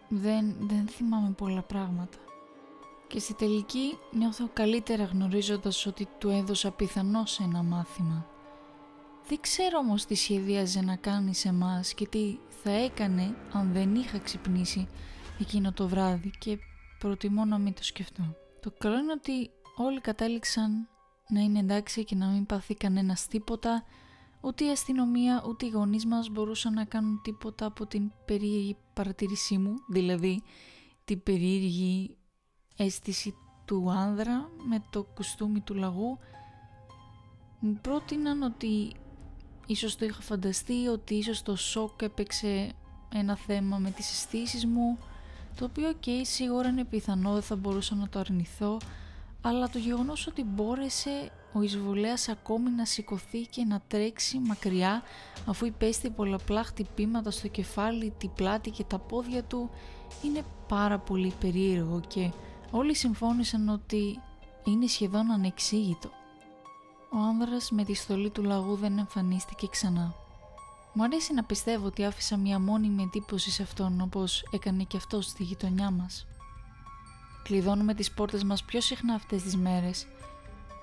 δεν, 0.08 0.56
δεν 0.60 0.88
θυμάμαι 0.88 1.32
πολλά 1.32 1.62
πράγματα. 1.62 2.18
Και 3.08 3.20
στη 3.20 3.34
τελική 3.34 3.98
νιώθω 4.12 4.50
καλύτερα 4.54 5.04
γνωρίζοντας 5.04 5.86
ότι 5.86 6.08
του 6.18 6.30
έδωσα 6.30 6.72
πιθανώς 6.72 7.40
ένα 7.40 7.64
μάθημα. 7.64 8.26
Δεν 9.30 9.40
ξέρω 9.42 9.78
όμως 9.78 10.06
τι 10.06 10.16
σχεδίαζε 10.16 10.82
να 10.82 10.96
κάνει 10.96 11.36
σε 11.36 11.54
μας 11.54 11.94
και 11.94 12.08
τι 12.08 12.38
θα 12.50 12.72
έκανε 12.72 13.36
αν 13.52 13.72
δεν 13.74 13.96
είχα 13.96 14.20
ξυπνήσει 14.20 14.88
εκείνο 15.40 15.72
το 15.72 15.88
βράδυ 15.88 16.32
και 16.40 16.58
προτιμώ 17.00 17.46
να 17.46 17.58
μην 17.58 17.74
το 17.74 17.84
σκεφτώ. 17.84 18.36
Το 18.62 18.72
καλό 18.78 18.98
είναι 18.98 19.12
ότι 19.12 19.50
όλοι 19.76 20.02
κατέληξαν 20.02 20.88
να 21.28 21.40
είναι 21.40 21.60
εντάξει 21.60 22.04
και 22.04 22.16
να 22.16 22.28
μην 22.28 22.46
παθεί 22.46 22.76
κανένας 22.76 23.28
τίποτα 23.28 23.84
ούτε 24.42 24.66
η 24.66 24.70
αστυνομία 24.70 25.44
ούτε 25.48 25.66
οι 25.66 25.70
γονείς 25.70 26.06
μας 26.06 26.30
μπορούσαν 26.30 26.74
να 26.74 26.86
κάνουν 26.86 27.22
τίποτα 27.24 27.66
από 27.66 27.86
την 27.86 28.12
περίεργη 28.26 28.78
παρατήρησή 28.94 29.58
μου 29.58 29.74
δηλαδή 29.90 30.42
την 31.06 31.24
περίεργη 31.24 32.18
αίσθηση 32.78 33.36
του 33.66 33.92
άνδρα 33.92 34.50
με 34.70 34.84
το 34.90 35.04
κουστούμι 35.04 35.62
του 35.62 35.74
λαγού 35.74 36.18
μου 37.60 37.80
πρότειναν 37.82 38.42
ότι 38.42 38.92
ίσως 39.70 39.96
το 39.96 40.06
είχα 40.06 40.22
φανταστεί 40.22 40.88
ότι 40.88 41.16
ίσως 41.16 41.42
το 41.42 41.56
σοκ 41.56 42.02
έπαιξε 42.02 42.72
ένα 43.14 43.36
θέμα 43.36 43.78
με 43.78 43.92
τις 43.92 44.12
αισθήσεις 44.12 44.66
μου, 44.66 44.98
το 45.56 45.66
οποίο 45.66 45.94
και 46.00 46.22
σίγουρα 46.24 46.70
είναι 46.70 46.84
πιθανό, 46.84 47.34
δεν 47.34 47.42
θα 47.42 47.56
μπορούσα 47.56 47.96
να 47.96 48.10
το 48.10 48.20
αρνηθώ, 48.20 48.78
αλλά 49.42 49.70
το 49.70 49.78
γεγονός 49.78 50.28
ότι 50.28 50.44
μπόρεσε 50.44 51.32
ο 51.54 51.62
εισβολέας 51.62 52.30
ακόμη 52.30 52.70
να 52.70 52.86
σηκωθεί 52.86 53.42
και 53.42 53.64
να 53.64 53.82
τρέξει 53.88 54.40
μακριά 54.40 55.04
αφού 55.46 55.66
υπέστη 55.66 56.10
πολλαπλά 56.10 56.64
χτυπήματα 56.64 57.32
στο 57.32 57.48
κεφάλι, 57.48 58.14
την 58.18 58.34
πλάτη 58.36 58.70
και 58.70 58.84
τα 58.84 59.00
πόδια 59.00 59.44
του 59.44 59.70
είναι 60.24 60.44
πάρα 60.68 61.00
πολύ 61.00 61.34
περίεργο 61.40 62.02
και 62.08 62.32
όλοι 62.72 62.96
συμφώνησαν 62.96 63.70
ότι 63.70 64.20
είναι 64.64 64.88
σχεδόν 64.88 65.32
ανεξήγητο. 65.32 66.19
Ο 67.12 67.18
άνδρας 67.18 67.72
με 67.72 67.84
τη 67.84 67.94
στολή 67.94 68.30
του 68.30 68.44
λαγού 68.44 68.76
δεν 68.76 68.98
εμφανίστηκε 68.98 69.68
ξανά. 69.68 70.16
Μου 70.94 71.04
αρέσει 71.04 71.34
να 71.34 71.44
πιστεύω 71.44 71.86
ότι 71.86 72.06
άφησα 72.06 72.38
μια 72.38 72.60
μόνιμη 72.60 73.04
εντύπωση 73.04 73.52
σε 73.52 73.64
αυτόν 73.64 74.02
όπως 74.02 74.48
έκανε 74.52 74.84
και 74.84 74.98
αυτός 74.98 75.26
στη 75.26 75.44
γειτονιά 75.44 75.92
μας. 75.92 76.28
Κλειδώνουμε 77.44 77.94
τις 77.94 78.12
πόρτες 78.12 78.44
μας 78.44 78.64
πιο 78.64 78.82
συχνά 78.82 79.14
αυτές 79.14 79.42
τις 79.42 79.58
μέρες. 79.58 80.08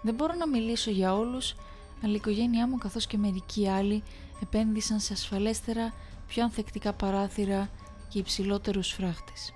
Δεν 0.02 0.14
μπορώ 0.14 0.35
να 0.35 0.49
μιλήσω 0.49 0.90
για 0.90 1.14
όλους, 1.14 1.54
αλλά 2.02 2.12
η 2.12 2.16
οικογένειά 2.16 2.68
μου 2.68 2.78
καθώς 2.78 3.06
και 3.06 3.18
μερικοί 3.18 3.68
άλλοι 3.68 4.02
επένδυσαν 4.42 5.00
σε 5.00 5.12
ασφαλέστερα, 5.12 5.92
πιο 6.26 6.42
ανθεκτικά 6.42 6.92
παράθυρα 6.92 7.71
και 8.09 8.18
υψηλότερους 8.18 8.92
φράχτες. 8.92 9.52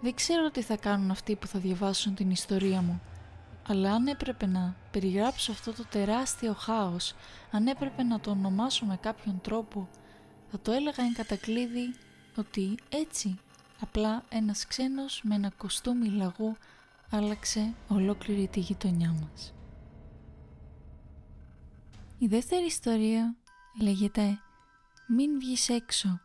Δεν 0.00 0.14
ξέρω 0.14 0.50
τι 0.50 0.62
θα 0.62 0.76
κάνουν 0.76 1.10
αυτοί 1.10 1.36
που 1.36 1.46
θα 1.46 1.58
διαβάσουν 1.58 2.14
την 2.14 2.30
ιστορία 2.30 2.82
μου, 2.82 3.00
αλλά 3.70 3.92
αν 3.92 4.06
έπρεπε 4.06 4.46
να 4.46 4.76
περιγράψω 4.90 5.52
αυτό 5.52 5.72
το 5.72 5.84
τεράστιο 5.90 6.52
χάος, 6.52 7.14
αν 7.50 7.66
έπρεπε 7.66 8.02
να 8.02 8.20
το 8.20 8.30
ονομάσω 8.30 8.86
με 8.86 8.96
κάποιον 8.96 9.40
τρόπο, 9.40 9.88
θα 10.50 10.60
το 10.60 10.72
έλεγα 10.72 11.04
εν 11.04 11.12
κατακλείδη 11.12 11.94
ότι 12.36 12.74
έτσι 12.88 13.38
απλά 13.80 14.24
ένας 14.28 14.66
ξένος 14.66 15.20
με 15.24 15.34
ένα 15.34 15.50
κοστούμι 15.56 16.08
λαγού 16.08 16.56
άλλαξε 17.10 17.74
ολόκληρη 17.88 18.48
τη 18.48 18.60
γειτονιά 18.60 19.14
μας. 19.20 19.54
Η 22.18 22.26
δεύτερη 22.26 22.64
ιστορία 22.64 23.36
λέγεται 23.80 24.38
«Μην 25.08 25.38
βγεις 25.38 25.68
έξω, 25.68 26.20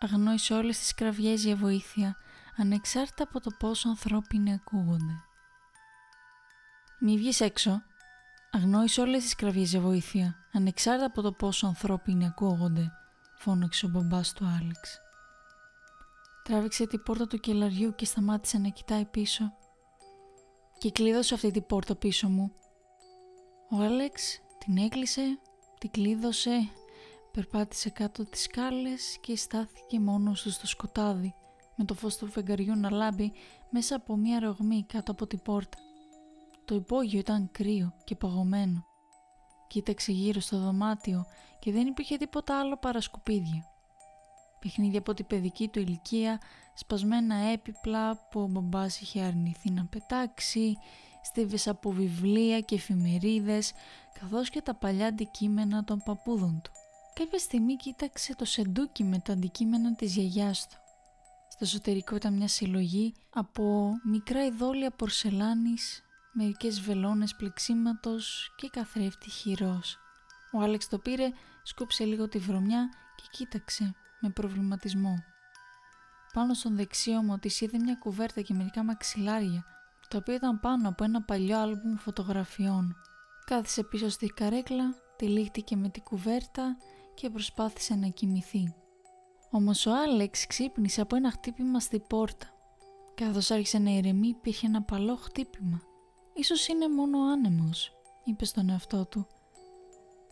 αγνόησε 0.00 0.54
όλες 0.54 0.78
τις 0.78 0.94
κραυγές 0.94 1.44
για 1.44 1.56
βοήθεια, 1.56 2.16
ανεξάρτητα 2.56 3.22
από 3.22 3.40
το 3.40 3.50
πόσο 3.58 3.88
ανθρώπινοι 3.88 4.52
ακούγονται». 4.52 5.25
Μη 7.00 7.16
βγεις 7.16 7.40
έξω. 7.40 7.82
Αγνόησε 8.50 9.00
όλες 9.00 9.22
τις 9.22 9.34
κραυγές 9.34 9.70
για 9.70 9.80
βοήθεια, 9.80 10.34
ανεξάρτητα 10.52 11.06
από 11.06 11.22
το 11.22 11.32
πόσο 11.32 11.66
ανθρώπινοι 11.66 12.26
ακούγονται, 12.26 12.92
φώναξε 13.38 13.86
ο 13.86 13.88
μπαμπάς 13.88 14.32
του 14.32 14.44
Άλεξ. 14.60 15.00
Τράβηξε 16.42 16.86
την 16.86 17.02
πόρτα 17.02 17.26
του 17.26 17.38
κελαριού 17.38 17.94
και 17.94 18.04
σταμάτησε 18.04 18.58
να 18.58 18.68
κοιτάει 18.68 19.04
πίσω. 19.04 19.52
Και 20.78 20.90
κλείδωσε 20.90 21.34
αυτή 21.34 21.50
την 21.50 21.66
πόρτα 21.66 21.96
πίσω 21.96 22.28
μου. 22.28 22.52
Ο 23.70 23.76
Άλεξ 23.76 24.40
την 24.58 24.76
έκλεισε, 24.76 25.38
την 25.78 25.90
κλείδωσε, 25.90 26.68
περπάτησε 27.32 27.90
κάτω 27.90 28.24
τις 28.24 28.42
σκάλες 28.42 29.18
και 29.20 29.36
στάθηκε 29.36 30.00
μόνος 30.00 30.42
του 30.42 30.50
στο 30.50 30.66
σκοτάδι, 30.66 31.34
με 31.76 31.84
το 31.84 31.94
φως 31.94 32.16
του 32.16 32.26
φεγγαριού 32.26 32.76
να 32.76 32.90
λάμπει 32.90 33.32
μέσα 33.70 33.96
από 33.96 34.16
μια 34.16 34.40
ρογμή 34.40 34.84
κάτω 34.88 35.12
από 35.12 35.26
την 35.26 35.42
πόρτα. 35.42 35.78
Το 36.66 36.74
υπόγειο 36.74 37.18
ήταν 37.18 37.50
κρύο 37.52 37.92
και 38.04 38.16
παγωμένο. 38.16 38.84
Κοίταξε 39.66 40.12
γύρω 40.12 40.40
στο 40.40 40.58
δωμάτιο 40.58 41.26
και 41.58 41.72
δεν 41.72 41.86
υπήρχε 41.86 42.16
τίποτα 42.16 42.58
άλλο 42.58 42.76
παρά 42.76 43.00
σκουπίδια. 43.00 43.64
Παιχνίδια 44.60 44.98
από 44.98 45.14
την 45.14 45.26
παιδική 45.26 45.68
του 45.68 45.78
ηλικία, 45.78 46.40
σπασμένα 46.74 47.34
έπιπλα 47.34 48.28
που 48.30 48.40
ο 48.40 48.46
μπαμπάς 48.46 49.00
είχε 49.00 49.20
αρνηθεί 49.20 49.70
να 49.70 49.84
πετάξει, 49.84 50.76
στίβες 51.22 51.68
από 51.68 51.90
βιβλία 51.90 52.60
και 52.60 52.74
εφημερίδες, 52.74 53.72
καθώς 54.20 54.50
και 54.50 54.62
τα 54.62 54.74
παλιά 54.74 55.06
αντικείμενα 55.06 55.84
των 55.84 56.02
παππούδων 56.04 56.60
του. 56.62 56.70
Κάποια 57.14 57.38
στιγμή 57.38 57.76
κοίταξε 57.76 58.34
το 58.34 58.44
σεντούκι 58.44 59.04
με 59.04 59.18
τα 59.18 59.32
αντικείμενα 59.32 59.94
της 59.94 60.14
γιαγιάς 60.14 60.66
του. 60.66 60.76
Στο 61.48 61.64
εσωτερικό 61.64 62.16
ήταν 62.16 62.34
μια 62.34 62.48
συλλογή 62.48 63.14
από 63.30 63.92
μικρά 64.04 64.44
ειδόλια 64.44 64.90
πορσελάνης 64.90 66.00
μερικές 66.36 66.80
βελόνες 66.80 67.34
πλεξίματος 67.34 68.52
και 68.56 68.68
καθρέφτη 68.68 69.30
χειρός. 69.30 69.98
Ο 70.52 70.60
Άλεξ 70.60 70.88
το 70.88 70.98
πήρε, 70.98 71.30
σκούψε 71.62 72.04
λίγο 72.04 72.28
τη 72.28 72.38
βρωμιά 72.38 72.88
και 73.16 73.22
κοίταξε 73.30 73.94
με 74.20 74.30
προβληματισμό. 74.30 75.14
Πάνω 76.32 76.54
στον 76.54 76.76
δεξί 76.76 77.10
μου 77.10 77.38
της 77.38 77.60
είδε 77.60 77.78
μια 77.78 77.94
κουβέρτα 77.94 78.40
και 78.40 78.54
μερικά 78.54 78.84
μαξιλάρια, 78.84 79.64
τα 80.08 80.18
οποία 80.18 80.34
ήταν 80.34 80.60
πάνω 80.60 80.88
από 80.88 81.04
ένα 81.04 81.22
παλιό 81.22 81.58
άλμπουμ 81.58 81.96
φωτογραφιών. 81.96 82.96
Κάθισε 83.44 83.82
πίσω 83.82 84.08
στη 84.08 84.26
καρέκλα, 84.26 84.94
τυλίχτηκε 85.16 85.76
με 85.76 85.88
την 85.88 86.02
κουβέρτα 86.02 86.76
και 87.14 87.30
προσπάθησε 87.30 87.94
να 87.94 88.08
κοιμηθεί. 88.08 88.74
Όμως 89.50 89.86
ο 89.86 89.90
Άλεξ 89.94 90.46
ξύπνησε 90.46 91.00
από 91.00 91.16
ένα 91.16 91.30
χτύπημα 91.30 91.80
στη 91.80 92.00
πόρτα. 92.00 92.46
Καθώς 93.14 93.50
άρχισε 93.50 93.78
να 93.78 93.90
ηρεμεί 93.90 94.28
υπήρχε 94.28 94.66
ένα 94.66 94.82
παλό 94.82 95.16
χτύπημα. 95.16 95.80
Ίσως 96.38 96.68
είναι 96.68 96.88
μόνο 96.88 97.18
άνεμος, 97.18 97.92
είπες 98.24 98.48
στον 98.48 98.68
εαυτό 98.68 99.06
του. 99.06 99.26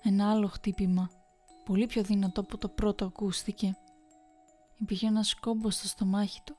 Ένα 0.02 0.30
άλλο 0.30 0.48
χτύπημα, 0.48 1.10
πολύ 1.64 1.86
πιο 1.86 2.02
δυνατό 2.02 2.44
που 2.44 2.58
το 2.58 2.68
πρώτο 2.68 3.04
ακούστηκε. 3.04 3.76
Υπήρχε 4.78 5.06
ένας 5.06 5.28
σκόμπο 5.28 5.70
στο 5.70 5.88
στομάχι 5.88 6.40
του. 6.44 6.56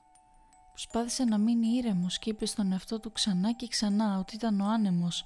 Προσπάθησε 0.70 1.24
να 1.24 1.38
μείνει 1.38 1.66
ήρεμος 1.66 2.18
και 2.18 2.30
είπε 2.30 2.46
στον 2.46 2.72
εαυτό 2.72 3.00
του 3.00 3.12
ξανά 3.12 3.52
και 3.52 3.68
ξανά 3.68 4.18
ότι 4.18 4.34
ήταν 4.34 4.60
ο 4.60 4.66
άνεμος, 4.66 5.24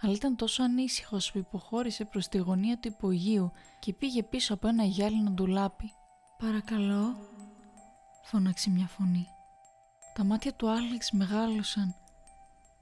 αλλά 0.00 0.12
ήταν 0.12 0.36
τόσο 0.36 0.62
ανήσυχος 0.62 1.32
που 1.32 1.38
υποχώρησε 1.38 2.04
προς 2.04 2.28
τη 2.28 2.38
γωνία 2.38 2.78
του 2.78 2.88
υπογείου 2.88 3.52
και 3.78 3.92
πήγε 3.92 4.22
πίσω 4.22 4.54
από 4.54 4.68
ένα 4.68 4.84
γυάλινο 4.84 5.30
ντουλάπι. 5.30 5.92
«Παρακαλώ», 6.38 7.16
φώναξε 8.22 8.70
μια 8.70 8.86
φωνή. 8.86 9.26
Τα 10.14 10.24
μάτια 10.24 10.54
του 10.54 10.70
Άλεξ 10.70 11.10
μεγάλωσαν 11.10 11.94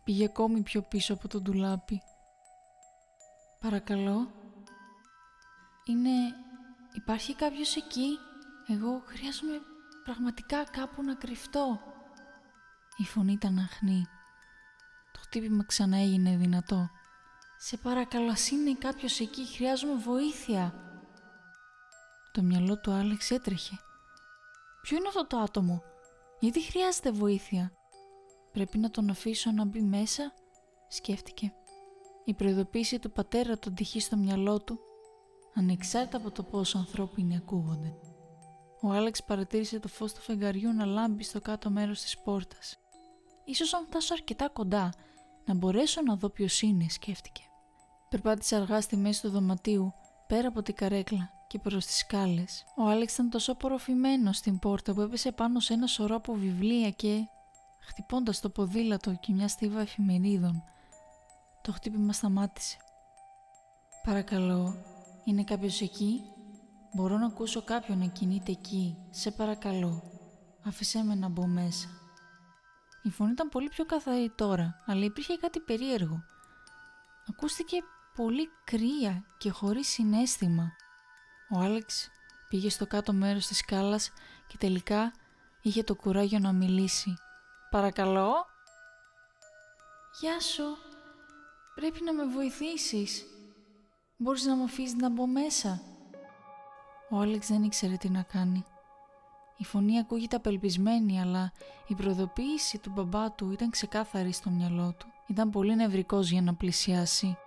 Πήγε 0.06 0.24
ακόμη 0.24 0.62
πιο 0.62 0.82
πίσω 0.82 1.14
από 1.14 1.28
το 1.28 1.40
ντουλάπι. 1.40 2.02
Παρακαλώ. 3.60 4.30
Είναι... 5.84 6.10
Υπάρχει 6.92 7.34
κάποιος 7.34 7.76
εκεί; 7.76 8.18
Εγώ 8.68 9.02
χρειάζομαι 9.06 9.60
πραγματικά 10.04 10.64
κάπου 10.64 11.02
να 11.02 11.14
κρυφτώ. 11.14 11.80
Η 12.96 13.04
φωνή 13.04 13.32
ήταν 13.32 13.58
αχνή. 13.58 14.06
Το 15.12 15.20
χτύπημα 15.20 15.64
ξανά 15.64 15.96
έγινε 15.96 16.36
δυνατό. 16.36 16.90
Σε 17.56 17.76
παρακαλώ, 17.76 18.30
ας 18.30 18.50
είναι 18.50 18.74
κάποιος 18.74 19.20
εκεί, 19.20 19.46
χρειάζομαι 19.46 19.94
βοήθεια. 19.94 20.74
Το 22.32 22.42
μυαλό 22.42 22.78
του 22.78 22.92
Άλεξ 22.92 23.30
έτρεχε. 23.30 23.78
Ποιο 24.82 24.96
είναι 24.96 25.08
αυτό 25.08 25.26
το 25.26 25.38
άτομο, 25.38 25.82
γιατί 26.40 26.62
χρειάζεται 26.62 27.10
βοήθεια; 27.10 27.72
Πρέπει 28.56 28.78
να 28.78 28.90
τον 28.90 29.10
αφήσω 29.10 29.50
να 29.50 29.64
μπει 29.64 29.80
μέσα, 29.80 30.32
σκέφτηκε. 30.88 31.52
Η 32.24 32.34
προειδοποίηση 32.34 32.98
του 32.98 33.10
πατέρα 33.10 33.58
τον 33.58 33.74
τυχεί 33.74 34.00
στο 34.00 34.16
μυαλό 34.16 34.60
του, 34.60 34.78
ανεξάρτητα 35.54 36.16
από 36.16 36.30
το 36.30 36.42
πόσο 36.42 36.78
ανθρώπινοι 36.78 37.36
ακούγονται. 37.36 37.94
Ο 38.82 38.92
Άλεξ 38.92 39.24
παρατήρησε 39.24 39.78
το 39.78 39.88
φως 39.88 40.12
του 40.12 40.20
φεγγαριού 40.20 40.72
να 40.72 40.84
λάμπει 40.84 41.24
στο 41.24 41.40
κάτω 41.40 41.70
μέρος 41.70 42.00
της 42.00 42.18
πόρτας. 42.18 42.78
Ίσως 43.44 43.74
αν 43.74 43.86
φτάσω 43.86 44.14
αρκετά 44.14 44.48
κοντά, 44.48 44.92
να 45.44 45.54
μπορέσω 45.54 46.02
να 46.02 46.16
δω 46.16 46.28
ποιος 46.28 46.62
είναι, 46.62 46.86
σκέφτηκε. 46.88 47.42
Περπάτησε 48.10 48.56
αργά 48.56 48.80
στη 48.80 48.96
μέση 48.96 49.22
του 49.22 49.30
δωματίου, 49.30 49.92
πέρα 50.26 50.48
από 50.48 50.62
την 50.62 50.74
καρέκλα 50.74 51.30
και 51.46 51.58
προς 51.58 51.86
τις 51.86 51.96
σκάλες. 51.96 52.64
Ο 52.76 52.82
Άλεξ 52.88 53.12
ήταν 53.12 53.30
τόσο 53.30 53.52
απορροφημένος 53.52 54.36
στην 54.36 54.58
πόρτα 54.58 54.94
που 54.94 55.00
έπεσε 55.00 55.32
πάνω 55.32 55.60
σε 55.60 55.72
ένα 55.72 55.86
σωρό 55.86 56.16
από 56.16 56.34
βιβλία 56.34 56.90
και 56.90 57.28
χτυπώντας 57.86 58.40
το 58.40 58.50
ποδήλατο 58.50 59.14
και 59.20 59.32
μια 59.32 59.48
στίβα 59.48 59.80
εφημερίδων. 59.80 60.62
Το 61.62 61.72
χτύπημα 61.72 62.12
σταμάτησε. 62.12 62.76
«Παρακαλώ, 64.04 64.74
είναι 65.24 65.44
κάποιος 65.44 65.80
εκεί» 65.80 66.20
Μπορώ 66.96 67.18
να 67.18 67.26
ακούσω 67.26 67.62
κάποιον 67.62 67.98
να 67.98 68.06
κινείται 68.06 68.52
εκεί; 68.52 68.96
Σε 69.10 69.30
παρακαλώ. 69.30 70.02
Άφησέ 70.64 71.02
με 71.02 71.14
να 71.14 71.28
μπω 71.28 71.46
μέσα. 71.46 71.88
Η 73.02 73.10
φωνή 73.10 73.30
ήταν 73.30 73.48
πολύ 73.48 73.68
πιο 73.68 73.84
καθαρή 73.84 74.32
τώρα, 74.34 74.82
αλλά 74.86 75.04
υπήρχε 75.04 75.36
κάτι 75.36 75.60
περίεργο. 75.60 76.22
Ακούστηκε 77.28 77.76
πολύ 78.14 78.48
κρύα 78.64 79.24
και 79.38 79.50
χωρίς 79.50 79.88
συνέστημα. 79.88 80.72
Ο 81.50 81.58
Άλεξ 81.58 82.08
πήγε 82.48 82.70
στο 82.70 82.86
κάτω 82.86 83.12
μέρος 83.12 83.46
της 83.46 83.56
σκάλας 83.56 84.12
και 84.46 84.56
τελικά 84.56 85.12
είχε 85.62 85.82
το 85.82 85.94
κουράγιο 85.94 86.38
να 86.38 86.52
μιλήσει. 86.52 87.14
Παρακαλώ. 87.70 88.34
Γεια 90.20 90.40
σου. 90.40 90.64
Πρέπει 91.74 92.02
να 92.04 92.12
με 92.12 92.24
βοηθήσεις. 92.24 93.26
Μπορείς 94.16 94.44
να 94.44 94.56
μου 94.56 94.64
αφήσεις 94.64 94.94
να 94.94 95.10
μπω 95.10 95.26
μέσα. 95.26 95.80
Ο 97.10 97.16
Άλεξ 97.18 97.48
δεν 97.48 97.62
ήξερε 97.62 97.96
τι 97.96 98.10
να 98.10 98.22
κάνει. 98.22 98.64
Η 99.56 99.64
φωνή 99.64 99.98
ακούγεται 99.98 100.36
απελπισμένη, 100.36 101.20
αλλά 101.20 101.52
η 101.86 101.94
προειδοποίηση 101.94 102.78
του 102.78 102.90
μπαμπά 102.90 103.32
του 103.32 103.50
ήταν 103.50 103.70
ξεκάθαρη 103.70 104.32
στο 104.32 104.50
μυαλό 104.50 104.94
του. 104.98 105.06
Ήταν 105.26 105.50
πολύ 105.50 105.74
νευρικός 105.76 106.30
για 106.30 106.42
να 106.42 106.54
πλησιάσει. 106.54 107.38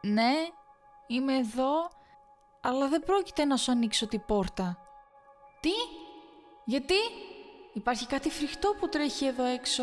«Ναι, 0.00 0.32
είμαι 1.06 1.36
εδώ, 1.36 1.90
αλλά 2.60 2.88
δεν 2.88 3.02
πρόκειται 3.04 3.44
να 3.44 3.56
σου 3.56 3.70
ανοίξω 3.72 4.06
την 4.06 4.22
πόρτα». 4.26 4.78
«Τι, 5.60 5.72
γιατί» 6.64 6.94
Υπάρχει 7.76 8.06
κάτι 8.06 8.30
φρικτό 8.30 8.74
που 8.80 8.88
τρέχει 8.88 9.26
εδώ 9.26 9.44
έξω 9.44 9.82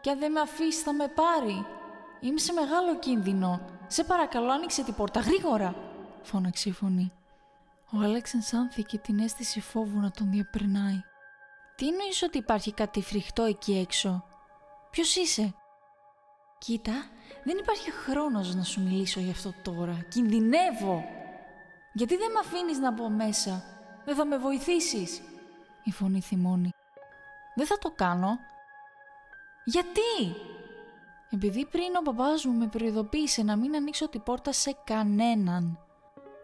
και 0.00 0.10
αν 0.10 0.18
δεν 0.18 0.32
με 0.32 0.40
αφήσεις 0.40 0.82
θα 0.82 0.92
με 0.92 1.08
πάρει. 1.08 1.66
Είμαι 2.20 2.38
σε 2.38 2.52
μεγάλο 2.52 2.98
κίνδυνο. 2.98 3.60
Σε 3.86 4.04
παρακαλώ 4.04 4.52
άνοιξε 4.52 4.84
την 4.84 4.94
πόρτα 4.94 5.20
γρήγορα, 5.20 5.74
φώναξε 6.22 6.68
η 6.68 6.72
φωνή. 6.72 7.12
Ο 7.92 7.98
Άλεξ 8.02 8.34
ενσάνθηκε 8.34 8.98
την 8.98 9.18
αίσθηση 9.18 9.60
φόβου 9.60 10.00
να 10.00 10.10
τον 10.10 10.30
διαπερνάει. 10.30 11.02
Τι 11.76 11.88
εννοείς 11.88 12.22
ότι 12.22 12.38
υπάρχει 12.38 12.72
κάτι 12.72 13.02
φρικτό 13.02 13.42
εκεί 13.42 13.78
έξω; 13.78 14.24
Ποιος 14.90 15.16
είσαι; 15.16 15.54
Κοίτα, 16.58 16.92
δεν 17.44 17.58
υπάρχει 17.58 17.90
χρόνος 17.90 18.54
να 18.54 18.62
σου 18.62 18.82
μιλήσω 18.82 19.20
γι' 19.20 19.30
αυτό 19.30 19.54
τώρα. 19.62 20.06
Κινδυνεύω. 20.08 21.04
Γιατί 21.92 22.16
δεν 22.16 22.30
με 22.30 22.38
αφήνεις 22.38 22.78
να 22.78 22.90
μπω 22.90 23.08
μέσα; 23.08 23.64
Δεν 24.04 24.14
θα 24.14 24.24
με 24.24 24.38
βοηθήσεις. 24.38 25.22
Η 25.84 25.90
φωνή 25.90 26.20
θυμώνει. 26.20 26.70
Δεν 27.60 27.68
θα 27.68 27.78
το 27.78 27.92
κάνω. 27.96 28.38
Γιατί; 29.64 30.34
Επειδή 31.30 31.66
πριν 31.66 31.96
ο 31.98 32.00
μπαμπάς 32.04 32.44
μου 32.44 32.58
με 32.58 32.66
προειδοποίησε 32.66 33.42
να 33.42 33.56
μην 33.56 33.74
ανοίξω 33.74 34.08
την 34.08 34.22
πόρτα 34.22 34.52
σε 34.52 34.76
κανέναν. 34.84 35.78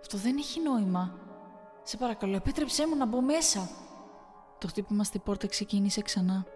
Αυτό 0.01 0.19
δεν 0.19 0.37
έχει 0.37 0.61
νόημα. 0.61 1.19
Σε 1.83 1.97
παρακαλώ, 1.97 2.37
επέτρεψέ 2.37 2.87
μου 2.87 2.97
να 2.97 3.07
μπω 3.07 3.21
μέσα. 3.21 3.69
Το 4.59 4.69
χτύπημα 4.69 5.05
στην 5.05 5.23
πόρτα 5.23 5.47
ξεκίνησε 5.47 6.03
ξανά. 6.03 6.47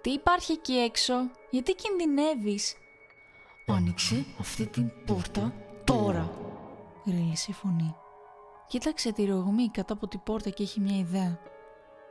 Τι 0.00 0.10
υπάρχει 0.10 0.52
εκεί 0.52 0.72
έξω, 0.72 1.14
γιατί 1.50 1.74
κινδυνεύεις; 1.74 2.74
Άνοιξε 3.66 4.26
αυτή 4.40 4.66
την 4.66 4.90
πόρτα 5.06 5.52
τώρα, 5.84 6.30
γρήλησε 7.06 7.50
η 7.50 7.54
φωνή. 7.54 7.94
Κοίταξε 8.66 9.12
τη 9.12 9.24
ρογμή 9.24 9.68
κάτω 9.68 9.92
από 9.92 10.08
την 10.08 10.22
πόρτα 10.22 10.50
και 10.50 10.62
έχει 10.62 10.80
μια 10.80 10.98
ιδέα. 10.98 11.38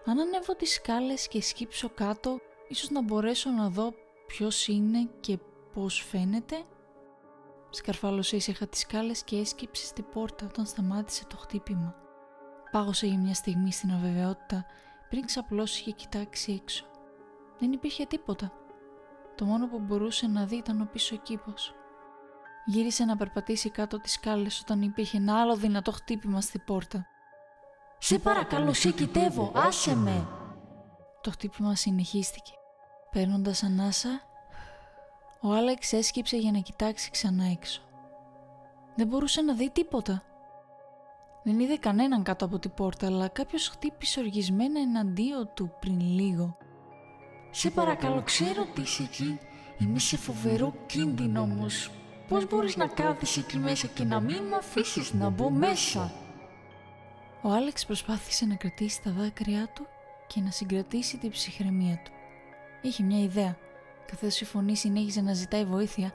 Αν 0.09 0.19
ανέβω 0.19 0.55
τις 0.55 0.73
σκάλες 0.73 1.27
και 1.27 1.41
σκύψω 1.41 1.89
κάτω, 1.89 2.39
ίσως 2.67 2.89
να 2.89 3.01
μπορέσω 3.01 3.49
να 3.49 3.69
δω 3.69 3.93
ποιος 4.27 4.67
είναι 4.67 5.09
και 5.19 5.37
πώς 5.73 6.05
φαίνεται. 6.09 6.63
Σκαρφάλωσε 7.69 8.35
ήσυχα 8.35 8.67
τις 8.67 8.79
σκάλες 8.79 9.23
και 9.23 9.37
έσκυψε 9.37 9.85
στην 9.85 10.05
πόρτα 10.11 10.45
όταν 10.45 10.65
σταμάτησε 10.65 11.25
το 11.25 11.37
χτύπημα. 11.37 11.95
Πάγωσε 12.71 13.07
για 13.07 13.17
μια 13.17 13.33
στιγμή 13.33 13.71
στην 13.71 13.91
αβεβαιότητα 13.91 14.65
πριν 15.09 15.25
ξαπλώσει 15.25 15.83
και 15.83 15.91
κοιτάξει 15.91 16.51
έξω. 16.61 16.85
Δεν 17.59 17.71
υπήρχε 17.71 18.05
τίποτα. 18.05 18.51
Το 19.35 19.45
μόνο 19.45 19.67
που 19.67 19.79
μπορούσε 19.79 20.27
να 20.27 20.45
δει 20.45 20.55
ήταν 20.55 20.81
ο 20.81 20.89
πίσω 20.91 21.15
κήπος. 21.15 21.73
Γύρισε 22.65 23.05
να 23.05 23.17
περπατήσει 23.17 23.69
κάτω 23.69 23.99
τις 23.99 24.11
σκάλες 24.11 24.59
όταν 24.59 24.81
υπήρχε 24.81 25.17
ένα 25.17 25.41
άλλο 25.41 25.55
δυνατό 25.55 25.91
χτύπημα 25.91 26.41
στην 26.41 26.63
πόρτα. 26.65 27.07
«Σε 27.97 28.19
παρακαλώ, 28.19 28.73
σε 28.73 28.91
κοιτεύω, 28.91 29.51
άσε 29.55 29.95
με!» 29.95 30.27
Το 31.21 31.31
χτύπημα 31.31 31.75
συνεχίστηκε. 31.75 32.51
Παίρνοντας 33.11 33.63
ανάσα, 33.63 34.21
ο 35.41 35.51
Άλεξ 35.53 35.93
έσκυψε 35.93 36.37
για 36.37 36.51
να 36.51 36.59
κοιτάξει 36.59 37.11
ξανά 37.11 37.45
έξω. 37.45 37.81
Δεν 38.95 39.07
μπορούσε 39.07 39.41
να 39.41 39.53
δει 39.53 39.69
τίποτα. 39.69 40.23
Δεν 41.43 41.59
είδε 41.59 41.77
κανέναν 41.77 42.23
κάτω 42.23 42.45
από 42.45 42.59
την 42.59 42.73
πόρτα, 42.73 43.07
αλλά 43.07 43.27
κάποιος 43.27 43.67
χτύπησε 43.67 44.19
οργισμένα 44.19 44.79
εναντίον 44.79 45.49
του 45.53 45.73
πριν 45.79 45.99
λίγο. 45.99 46.57
«Σε 47.51 47.69
παρακαλώ, 47.69 48.21
ξέρω 48.21 48.61
ότι 48.61 48.81
είσαι 48.81 49.03
εκεί. 49.03 49.39
Είμαι 49.77 49.99
σε 49.99 50.17
φοβερό 50.17 50.73
κίνδυνο 50.85 51.41
όμως. 51.41 51.91
Πώς 52.27 52.47
μπορείς 52.47 52.77
να 52.77 52.87
κάθεσαι 52.87 53.39
εκεί 53.39 53.57
μέσα 53.57 53.87
και 53.87 54.03
να 54.03 54.19
μην 54.19 54.43
με 54.43 54.55
αφήσεις 54.55 55.13
να 55.13 55.29
μπω 55.29 55.49
μέσα» 55.49 56.11
Ο 57.41 57.51
Άλεξ 57.51 57.85
προσπάθησε 57.85 58.45
να 58.45 58.55
κρατήσει 58.55 59.01
τα 59.01 59.11
δάκρυά 59.11 59.67
του 59.73 59.87
και 60.27 60.41
να 60.41 60.51
συγκρατήσει 60.51 61.17
την 61.17 61.31
ψυχραιμία 61.31 62.01
του. 62.03 62.11
Είχε 62.81 63.03
μια 63.03 63.19
ιδέα. 63.19 63.57
Καθώς 64.05 64.41
η 64.41 64.45
φωνή 64.45 64.75
συνέχιζε 64.75 65.21
να 65.21 65.33
ζητάει 65.33 65.65
βοήθεια, 65.65 66.11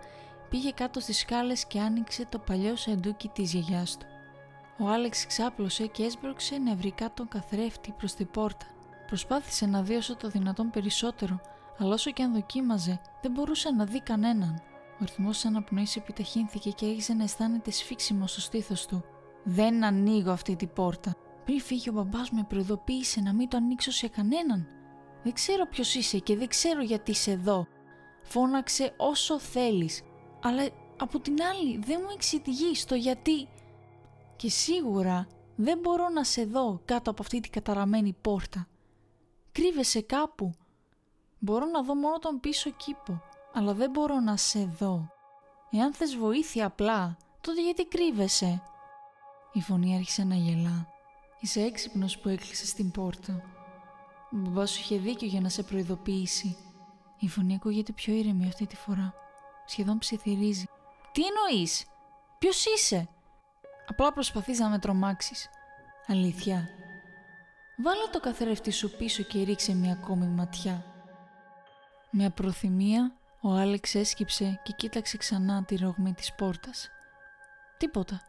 πήγε 0.48 0.70
κάτω 0.70 1.00
στις 1.00 1.18
σκάλες 1.18 1.64
και 1.64 1.80
άνοιξε 1.80 2.26
το 2.28 2.38
παλιό 2.38 2.76
σαντούκι 2.76 3.28
της 3.28 3.52
γιαγιάς 3.52 3.96
του. 3.96 4.06
Ο 4.78 4.88
Άλεξ 4.88 5.26
ξάπλωσε 5.26 5.86
και 5.86 6.04
έσπρωξε 6.04 6.58
νευρικά 6.58 7.12
τον 7.14 7.28
καθρέφτη 7.28 7.94
προς 7.98 8.14
την 8.14 8.30
πόρτα. 8.30 8.66
Προσπάθησε 9.06 9.66
να 9.66 9.82
δει 9.82 9.94
όσο 9.94 10.16
το 10.16 10.28
δυνατόν 10.28 10.70
περισσότερο, 10.70 11.40
αλλά 11.78 11.94
όσο 11.94 12.10
και 12.10 12.22
αν 12.22 12.32
δοκίμαζε, 12.32 13.00
δεν 13.22 13.30
μπορούσε 13.30 13.70
να 13.70 13.84
δει 13.84 14.00
κανέναν. 14.00 14.62
Ο 15.00 15.04
ρυθμός 15.04 15.34
της 15.34 15.44
αναπνοής 15.44 15.96
επιταχύνθηκε 15.96 16.70
και 16.70 16.86
άρχισε 16.86 17.14
να 17.14 17.22
αισθάνεται 17.22 17.70
σφίξιμο 17.70 18.26
στο 18.26 18.40
στήθος 18.40 18.86
του. 18.86 19.04
Δεν 19.44 19.84
ανοίγω 19.84 20.30
αυτή 20.30 20.56
την 20.56 20.72
πόρτα. 20.72 21.14
Πριν 21.44 21.60
φύγει 21.60 21.88
ο 21.88 21.92
μπαμπάς 21.92 22.30
με 22.30 22.44
προειδοποίησε 22.48 23.20
να 23.20 23.32
μην 23.32 23.48
το 23.48 23.56
ανοίξω 23.56 23.90
σε 23.90 24.08
κανέναν. 24.08 24.66
Δεν 25.22 25.32
ξέρω 25.32 25.66
ποιος 25.66 25.94
είσαι 25.94 26.18
και 26.18 26.36
δεν 26.36 26.48
ξέρω 26.48 26.82
γιατί 26.82 27.10
είσαι 27.10 27.30
εδώ. 27.30 27.66
Φώναξε 28.22 28.94
όσο 28.96 29.38
θέλεις. 29.38 30.02
Αλλά 30.42 30.68
από 30.98 31.20
την 31.20 31.36
άλλη 31.42 31.78
δεν 31.78 32.00
μου 32.02 32.10
εξηγείς 32.14 32.84
το 32.84 32.94
γιατί. 32.94 33.48
Και 34.36 34.48
σίγουρα 34.48 35.26
δεν 35.56 35.78
μπορώ 35.78 36.08
να 36.08 36.24
σε 36.24 36.44
δω 36.44 36.80
κάτω 36.84 37.10
από 37.10 37.22
αυτή 37.22 37.40
την 37.40 37.52
καταραμένη 37.52 38.16
πόρτα. 38.20 38.66
Κρύβεσαι 39.52 40.00
κάπου. 40.00 40.52
Μπορώ 41.38 41.66
να 41.66 41.82
δω 41.82 41.94
μόνο 41.94 42.18
τον 42.18 42.40
πίσω 42.40 42.70
κήπο, 42.70 43.22
αλλά 43.52 43.74
δεν 43.74 43.90
μπορώ 43.90 44.20
να 44.20 44.36
σε 44.36 44.74
δω. 44.78 45.08
Εάν 45.70 45.92
θες 45.92 46.16
βοήθεια 46.16 46.66
απλά, 46.66 47.16
τότε 47.40 47.62
γιατί 47.62 47.86
κρύβεσαι; 47.86 48.62
Η 49.52 49.60
φωνή 49.60 49.96
άρχισε 49.96 50.24
να 50.24 50.34
γελά. 50.34 50.86
Είσαι 51.40 51.60
έξυπνος 51.60 52.18
που 52.18 52.28
έκλεισες 52.28 52.72
την 52.72 52.90
πόρτα. 52.90 53.42
Ο 54.32 54.36
μπαμπάς 54.36 54.70
σου 54.70 54.80
είχε 54.80 54.98
δίκιο 54.98 55.28
για 55.28 55.40
να 55.40 55.48
σε 55.48 55.62
προειδοποιήσει. 55.62 56.56
Η 57.18 57.28
φωνή 57.28 57.54
ακούγεται 57.54 57.92
πιο 57.92 58.14
ήρεμη 58.14 58.46
αυτή 58.46 58.66
τη 58.66 58.76
φορά. 58.76 59.14
Σχεδόν 59.66 59.98
ψιθυρίζει. 59.98 60.64
Τι 61.12 61.22
εννοείς, 61.24 61.86
Ποιος 62.38 62.64
είσαι, 62.64 63.08
Απλά 63.88 64.12
προσπαθείς 64.12 64.58
να 64.58 64.68
με 64.68 64.78
τρομάξεις. 64.78 65.48
Αλήθεια. 66.06 66.68
Βάλε 67.76 68.06
το 68.12 68.20
καθρέφτη 68.20 68.70
σου 68.70 68.96
πίσω 68.96 69.22
και 69.22 69.42
ρίξε 69.42 69.74
μια 69.74 69.92
ακόμη 69.92 70.26
ματιά. 70.26 70.84
Με 72.10 72.24
απροθυμία, 72.24 73.12
ο 73.40 73.52
Άλεξ 73.52 73.94
έσκυψε 73.94 74.60
και 74.62 74.72
κοίταξε 74.72 75.16
ξανά 75.16 75.64
τη 75.64 75.76
ρογμή 75.76 76.12
της 76.12 76.34
πόρτας. 76.34 76.88
Τίποτα. 77.78 78.20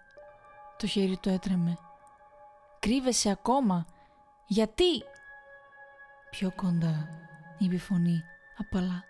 Το 0.83 0.89
χέρι 0.89 1.17
του 1.17 1.29
έτρεμε. 1.29 1.77
«Κρύβεσαι 2.79 3.29
ακόμα! 3.29 3.85
Γιατί» 4.47 5.03
«Πιο 6.29 6.51
κοντά», 6.55 7.07
είπε 7.57 7.75
η 7.75 7.79
φωνή, 7.79 8.23
απαλά. 8.57 9.03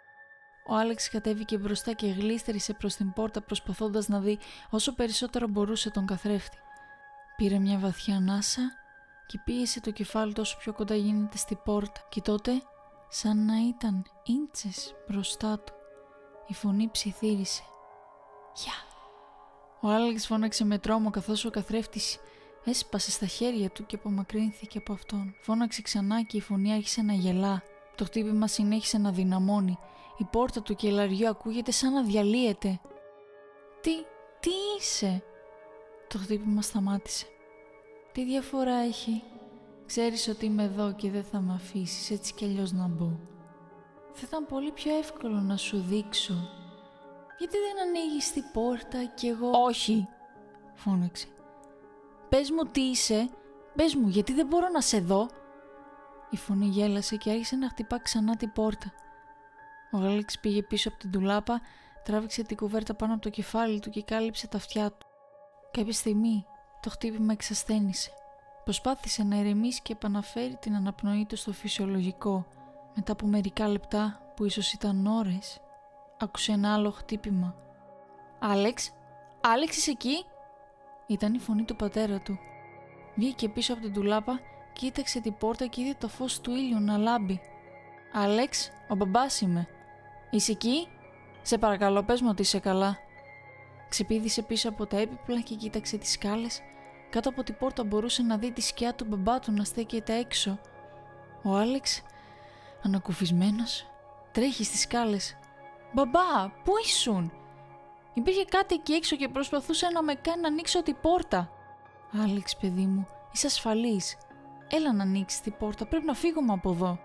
Ο 0.68 0.76
Άλεξ 0.76 1.10
κατέβηκε 1.10 1.58
μπροστά 1.58 1.94
και 1.94 2.08
γλίστρισε 2.08 2.74
προς 2.74 2.96
την 2.96 3.14
πόρτα 3.14 3.42
προσπαθώντας 3.42 4.08
να 4.08 4.20
δει 4.20 4.40
όσο 4.70 4.94
περισσότερο 4.94 5.48
μπορούσε 5.48 5.90
τον 5.90 6.06
καθρέφτη. 6.06 6.58
Πήρε 7.36 7.60
μια 7.60 7.78
βαθιά 7.78 8.16
ανάσα 8.16 8.62
και 9.26 9.40
πίεσε 9.46 9.82
το 9.82 9.92
κεφάλι 9.92 10.34
τόσο 10.34 10.58
πιο 10.58 10.74
κοντά 10.74 10.96
γίνεται 10.96 11.38
στη 11.38 11.56
πόρτα 11.56 12.02
και 12.10 12.22
τότε 12.22 12.52
σαν 13.10 13.46
να 13.46 13.68
ήταν 13.68 14.06
ίντσες 14.24 14.96
μπροστά 15.08 15.60
του. 15.60 15.74
Η 16.48 16.54
φωνή 16.54 16.90
ψιθύρισε. 16.92 17.64
«Γεια!» 18.56 18.93
Ο 19.86 19.88
Άλεξ 19.88 20.26
φώναξε 20.26 20.66
με 20.66 20.78
τρόμο 20.78 21.10
καθώς 21.10 21.46
ο 21.46 21.50
καθρέφτης 21.50 22.20
έσπασε 22.64 23.12
στα 23.12 23.26
χέρια 23.26 23.70
του 23.70 23.86
και 23.86 23.96
απομακρύνθηκε 23.96 24.78
από 24.78 24.94
αυτόν. 24.94 25.36
Φώναξε 25.42 25.82
ξανά 25.82 26.22
και 26.22 26.38
η 26.38 26.42
φωνή 26.42 26.74
άρχισε 26.74 27.02
να 27.02 27.14
γελά. 27.14 27.64
Το 27.96 28.06
χτύπημα 28.06 28.48
συνέχισε 28.48 28.98
να 28.98 29.12
δυναμώνει. 29.12 29.78
Η 30.18 30.24
πόρτα 30.24 30.62
του 30.62 30.76
κελαριού 30.76 31.28
ακούγεται 31.28 31.72
σαν 31.72 31.94
να 31.94 32.04
διαλύεται. 32.04 32.80
«Τι, 33.82 33.92
τι 34.40 34.50
είσαι» 34.80 35.24
Το 36.08 36.18
χτύπημα 36.18 36.62
σταμάτησε. 36.62 37.26
«Τι 38.12 38.26
διαφορά 38.26 38.76
έχει» 38.76 39.24
Ξέρεις 39.86 40.28
ότι 40.28 40.46
είμαι 40.46 40.64
εδώ 40.64 40.94
και 40.94 41.10
δεν 41.10 41.24
θα 41.24 41.40
με 41.40 41.54
αφήσεις 41.54 42.12
έτσι 42.12 42.34
κι 42.34 42.46
αλλιώς 42.46 42.72
να 42.72 42.88
μπω. 42.88 43.20
Θα 44.14 44.22
ήταν 44.28 44.46
πολύ 44.46 44.72
πιο 44.72 44.98
εύκολο 44.98 45.40
να 45.40 45.58
σου 45.58 45.80
δείξω 45.80 46.63
γιατί 47.38 47.58
δεν 47.58 47.88
ανοίγεις 47.88 48.32
την 48.32 48.44
πόρτα 48.54 49.04
κι 49.16 49.28
εγώ... 49.28 49.50
Όχι, 49.50 50.08
φώναξε. 50.74 51.28
Πες 52.30 52.52
μου 52.52 52.64
τι 52.72 52.82
είσαι, 52.82 53.30
πες 53.76 53.96
μου 53.96 54.08
γιατί 54.08 54.34
δεν 54.34 54.48
μπορώ 54.48 54.70
να 54.70 54.82
σε 54.82 55.00
δω; 55.00 55.30
Η 56.30 56.38
φωνή 56.38 56.66
γέλασε 56.66 57.16
και 57.16 57.32
άρχισε 57.32 57.56
να 57.56 57.70
χτυπά 57.70 58.00
ξανά 58.00 58.36
την 58.36 58.52
πόρτα. 58.52 58.94
Ο 59.92 59.98
Άλεξ 59.98 60.40
πήγε 60.40 60.64
πίσω 60.64 60.90
από 60.90 60.98
την 60.98 61.12
τουλάπα, 61.12 61.62
τράβηξε 62.04 62.44
την 62.44 62.58
κουβέρτα 62.58 62.94
πάνω 62.94 63.14
από 63.14 63.22
το 63.22 63.30
κεφάλι 63.30 63.80
του 63.80 63.90
και 63.90 64.04
κάλυψε 64.04 64.48
τα 64.48 64.58
αυτιά 64.58 64.92
του. 64.92 65.06
Κάποια 65.72 65.94
στιγμή 65.94 66.46
Το 66.82 66.90
χτύπημα 66.90 67.34
εξασθένησε. 67.34 68.12
Προσπάθησε 68.64 69.24
να 69.24 69.36
ηρεμήσει 69.36 69.82
και 69.82 69.94
επαναφέρει 69.94 70.56
την 70.56 70.76
αναπνοή 70.76 71.26
του 71.26 71.36
στο 71.36 71.52
φυσιολογικό. 71.52 72.48
Μετά 72.96 73.12
από 73.12 73.28
μερικά 73.28 73.68
λεπτά, 73.68 74.34
που 74.36 74.46
ίσως 74.46 74.74
ήταν 74.74 75.08
ώρες, 75.08 75.62
άκουσε 76.24 76.52
ένα 76.52 76.74
άλλο 76.74 76.92
χτύπημα. 76.92 77.56
«Άλεξ, 78.40 78.92
Άλεξ 79.42 79.78
είσαι 79.78 79.92
εκεί» 79.92 80.26
Ήταν 81.08 81.34
η 81.34 81.40
φωνή 81.40 81.64
του 81.64 81.76
πατέρα 81.76 82.20
του. 82.20 82.40
Βγήκε 83.16 83.50
πίσω 83.50 83.74
από 83.74 83.82
την 83.82 83.94
τουλάπα, 83.94 84.40
κοίταξε 84.74 85.20
την 85.20 85.38
πόρτα 85.38 85.66
και 85.66 85.82
είδε 85.82 85.96
το 86.00 86.08
φως 86.08 86.42
του 86.42 86.52
ήλιου 86.52 86.80
να 86.80 86.98
λάμπει. 86.98 87.42
«Άλεξ, 88.14 88.72
ο 88.88 88.96
μπαμπάς 88.96 89.42
είμαι. 89.42 89.68
Είσαι 90.30 90.52
εκεί; 90.52 90.88
Σε 91.42 91.58
παρακαλώ 91.58 92.04
πες 92.04 92.22
μου 92.22 92.28
ότι 92.32 92.42
είσαι 92.42 92.60
καλά». 92.60 92.98
Ξεπίδησε 93.90 94.42
πίσω 94.42 94.70
από 94.70 94.86
τα 94.86 94.98
έπιπλα 94.98 95.42
και 95.42 95.56
κοίταξε 95.56 95.98
τις 95.98 96.12
σκάλες. 96.12 96.62
Κάτω 97.10 97.30
από 97.30 97.44
την 97.44 97.58
πόρτα 97.58 97.84
μπορούσε 97.84 98.24
να 98.24 98.38
δει 98.38 98.52
τη 98.52 98.62
σκιά 98.62 98.94
του 98.94 99.06
μπαμπά 99.06 99.40
του 99.40 99.52
να 99.52 99.64
στέκεται 99.64 100.18
έξω. 100.18 100.60
Ο 101.44 101.56
Άλεξ, 101.56 102.02
ανακουφισμένος, 102.84 103.86
τρέχει 104.32 104.64
στις 104.64 104.82
σκάλες. 104.82 105.38
«Μπαμπά, 105.94 106.50
πού 106.64 106.74
ήσουν» 106.84 107.32
Υπήρχε 108.14 108.46
κάτι 108.46 108.76
εκεί 108.76 108.94
έξω 108.94 109.16
και 109.16 109.28
προσπαθούσε 109.28 109.88
να 109.94 110.04
με 110.04 110.14
κάνει 110.14 110.42
να 110.42 110.48
ανοίξω 110.48 110.84
την 110.84 110.96
πόρτα. 111.02 111.52
Άλεξ, 112.24 112.58
παιδί 112.58 112.86
μου, 112.86 113.08
είσαι 113.34 113.48
ασφαλής. 113.48 114.18
Έλα 114.70 114.94
να 114.94 115.04
ανοίξεις 115.04 115.42
την 115.42 115.54
πόρτα, 115.60 115.86
πρέπει 115.86 116.06
να 116.06 116.14
φύγουμε 116.14 116.54
από 116.54 116.72
εδώ. 116.72 117.00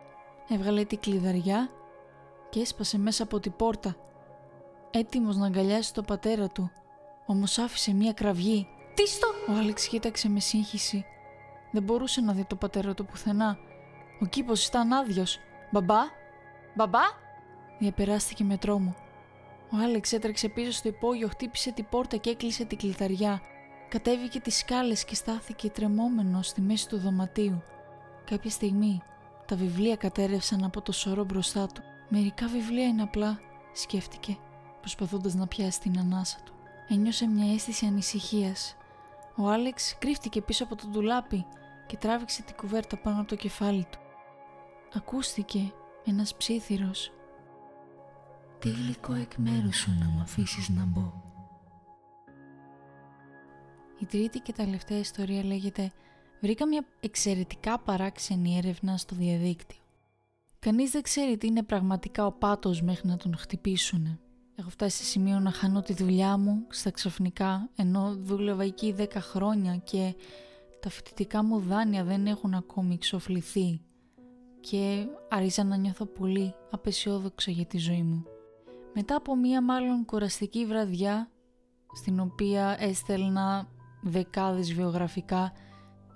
Έβγαλε 0.48 0.85
την 0.85 1.01
κλειδαριά 1.01 1.70
και 2.48 2.61
έσπασε 2.61 2.98
μέσα 2.98 3.22
από 3.22 3.40
την 3.40 3.57
πόρτα. 3.57 3.96
Έτοιμος 4.90 5.37
να 5.37 5.46
αγκαλιάσει 5.46 5.94
τον 5.94 6.05
πατέρα 6.05 6.48
του, 6.48 6.70
όμως 7.27 7.59
άφησε 7.59 7.92
μία 7.92 8.12
κραυγή. 8.12 8.68
Τι 8.94 9.09
στο! 9.09 9.27
Ο 9.48 9.53
Άλεξ 9.53 9.88
κοίταξε 9.88 10.29
με 10.29 10.40
σύγχυση. 10.40 11.05
Δεν 11.72 11.83
μπορούσε 11.83 12.20
να 12.20 12.33
δει 12.33 12.44
τον 12.44 12.59
πατέρα 12.59 12.94
του 12.94 13.05
πουθενά. 13.05 13.59
Ο 14.20 14.27
κήπος 14.27 14.66
ήταν 14.66 14.92
άδειος. 14.92 15.38
Μπαμπά! 15.70 16.01
Μπαμπά! 16.74 17.01
Διαπεράστηκε 17.78 18.44
με 18.44 18.56
τρόμο. 18.56 18.94
Ο 19.72 19.76
Άλεξ 19.76 20.12
έτρεξε 20.12 20.48
πίσω 20.48 20.72
στο 20.72 20.88
υπόγειο, 20.88 21.28
χτύπησε 21.28 21.72
την 21.72 21.86
πόρτα 21.90 22.16
και 22.16 22.30
έκλεισε 22.30 22.64
την 22.64 22.78
κλειδαριά. 22.78 23.40
Κατέβηκε 23.88 24.40
τις 24.40 24.56
σκάλες 24.56 25.04
και 25.04 25.14
στάθηκε 25.14 25.70
τρεμόμενος 25.70 26.46
στη 26.46 26.60
μέση 26.60 26.88
του 26.88 26.98
δωματίου. 26.98 27.62
Κάποια 28.24 28.50
στιγμή 28.50 29.00
τα 29.46 29.56
βιβλία 29.56 29.96
κατέρευσαν 29.96 30.64
από 30.64 30.80
το 30.82 30.92
σωρό 30.92 31.24
μπροστά 31.24 31.66
του. 31.66 31.82
Μερικά 32.08 32.46
βιβλία 32.46 32.86
είναι 32.86 33.02
απλά, 33.02 33.40
σκέφτηκε, 33.72 34.36
προσπαθώντας 34.80 35.34
να 35.34 35.46
πιάσει 35.46 35.80
την 35.80 35.98
ανάσα 35.98 36.38
του. 36.44 36.52
Ένιωσε 36.88 37.26
μια 37.26 37.52
αίσθηση 37.52 37.86
ανησυχίας. 37.86 38.76
Ο 39.36 39.48
Άλεξ 39.48 39.98
κρύφτηκε 39.98 40.42
πίσω 40.42 40.64
από 40.64 40.76
το 40.76 40.86
ντουλάπι 40.86 41.46
και 41.86 41.96
τράβηξε 41.96 42.42
την 42.42 42.56
κουβέρτα 42.56 42.96
πάνω 42.96 43.18
από 43.18 43.28
το 43.28 43.36
κεφάλι 43.36 43.86
του. 43.90 43.98
Ακούστηκε 44.94 45.72
ένας 46.04 46.36
ψήθυρος 46.36 47.12
τι 48.58 48.68
υλικό 48.68 49.14
εκ 49.14 49.34
μέρους 49.36 49.76
σου 49.76 49.90
να 50.00 50.06
μου 50.06 50.20
αφήσεις 50.20 50.68
να 50.68 50.84
μπω. 50.84 51.12
Η 54.00 54.06
τρίτη 54.06 54.38
και 54.38 54.52
τελευταία 54.52 54.98
ιστορία 54.98 55.44
λέγεται 55.44 55.92
«Βρήκα 56.40 56.66
μια 56.66 56.84
εξαιρετικά 57.00 57.78
παράξενη 57.78 58.56
έρευνα 58.56 58.96
στο 58.96 59.14
διαδίκτυο. 59.14 59.78
Κανείς 60.58 60.90
δεν 60.90 61.02
ξέρει 61.02 61.36
τι 61.36 61.46
είναι 61.46 61.62
πραγματικά 61.62 62.26
ο 62.26 62.32
πάτος 62.32 62.82
μέχρι 62.82 63.08
να 63.08 63.16
τον 63.16 63.36
χτυπήσουν. 63.36 64.18
Έχω 64.54 64.70
φτάσει 64.70 64.96
σε 64.96 65.04
σημείο 65.04 65.38
να 65.38 65.50
χάνω 65.50 65.82
τη 65.82 65.92
δουλειά 65.92 66.36
μου 66.36 66.66
στα 66.68 66.90
ξαφνικά, 66.90 67.70
ενώ 67.76 68.16
δούλευα 68.20 68.62
εκεί 68.62 68.94
10 68.98 69.06
χρόνια 69.18 69.76
και 69.76 70.14
τα 70.80 70.90
φοιτητικά 70.90 71.44
μου 71.44 71.60
δάνεια 71.60 72.04
δεν 72.04 72.26
έχουν 72.26 72.54
ακόμη 72.54 72.94
εξοφληθεί 72.94 73.80
και 74.60 75.06
άρχισα 75.28 75.64
να 75.64 75.76
νιώθω 75.76 76.06
πολύ 76.06 76.54
απεσιόδοξα 76.70 77.50
για 77.50 77.66
τη 77.66 77.78
ζωή 77.78 78.02
μου. 78.02 78.24
Μετά 78.94 79.16
από 79.16 79.37
μία 79.37 79.62
μάλλον 79.62 80.05
κουραστική 80.05 80.66
βραδιά, 80.66 81.31
στην 81.92 82.20
οποία 82.20 82.77
έστελνα 82.81 83.68
δεκάδες 84.03 84.72
βιογραφικά, 84.72 85.53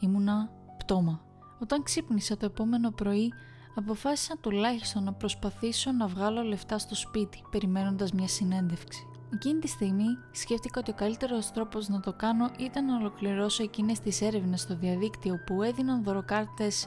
ήμουνα 0.00 0.50
πτώμα. 0.78 1.24
Όταν 1.60 1.82
ξύπνησα 1.82 2.36
το 2.36 2.46
επόμενο 2.46 2.90
πρωί, 2.90 3.32
αποφάσισα 3.74 4.36
τουλάχιστον 4.40 5.04
να 5.04 5.12
προσπαθήσω 5.12 5.92
να 5.92 6.06
βγάλω 6.06 6.42
λεφτά 6.42 6.78
στο 6.78 6.94
σπίτι, 6.94 7.42
περιμένοντας 7.50 8.12
μια 8.12 8.28
συνέντευξη. 8.28 9.06
Εκείνη 9.34 9.58
τη 9.58 9.68
στιγμή 9.68 10.18
σκέφτηκα 10.30 10.80
ότι 10.80 10.90
ο 10.90 10.94
καλύτερος 10.94 11.50
τρόπος 11.50 11.88
να 11.88 12.00
το 12.00 12.12
κάνω 12.12 12.50
ήταν 12.58 12.84
να 12.84 12.96
ολοκληρώσω 12.96 13.62
εκείνες 13.62 13.98
τις 13.98 14.20
έρευνες 14.20 14.60
στο 14.60 14.76
διαδίκτυο 14.76 15.40
που 15.46 15.62
έδιναν 15.62 16.02
δωροκάρτες 16.02 16.86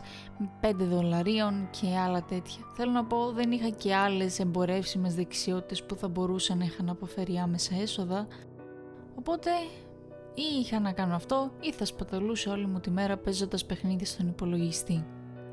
5 0.61 0.73
δολαρίων 0.75 1.69
και 1.69 1.97
άλλα 1.97 2.23
τέτοια. 2.23 2.63
Θέλω 2.75 2.91
να 2.91 3.05
πω 3.05 3.31
δεν 3.31 3.51
είχα 3.51 3.69
και 3.69 3.95
άλλες 3.95 4.39
εμπορεύσιμες 4.39 5.15
δεξιότητες 5.15 5.83
που 5.83 5.95
θα 5.95 6.07
μπορούσαν 6.07 6.57
να 6.57 6.63
είχαν 6.63 6.89
αποφέρει 6.89 7.37
άμεσα 7.37 7.75
έσοδα, 7.75 8.27
οπότε 9.15 9.49
ή 10.33 10.59
είχα 10.59 10.79
να 10.79 10.91
κάνω 10.91 11.15
αυτό 11.15 11.51
ή 11.59 11.71
θα 11.71 11.85
σπαταλούσα 11.85 12.51
όλη 12.51 12.65
μου 12.65 12.79
τη 12.79 12.89
μέρα 12.89 13.17
παίζοντας 13.17 13.65
παιχνίδια 13.65 14.05
στον 14.05 14.27
υπολογιστή. 14.27 15.05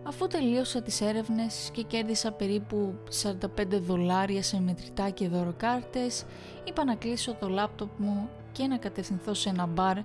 Αφού 0.04 0.26
τελείωσα 0.26 0.82
τις 0.82 1.00
έρευνες 1.00 1.70
και 1.72 1.82
κέρδισα 1.82 2.32
περίπου 2.32 2.94
45 3.22 3.38
δολάρια 3.80 4.42
σε 4.42 4.60
μετρητά 4.60 5.10
και 5.10 5.28
δωροκάρτες, 5.28 6.24
είπα 6.64 6.84
να 6.84 6.94
κλείσω 6.94 7.34
το 7.34 7.48
λάπτοπ 7.48 7.98
μου 7.98 8.28
και 8.52 8.66
να 8.66 8.76
κατευθυνθώ 8.76 9.34
σε 9.34 9.48
ένα 9.48 9.66
μπαρ 9.66 9.96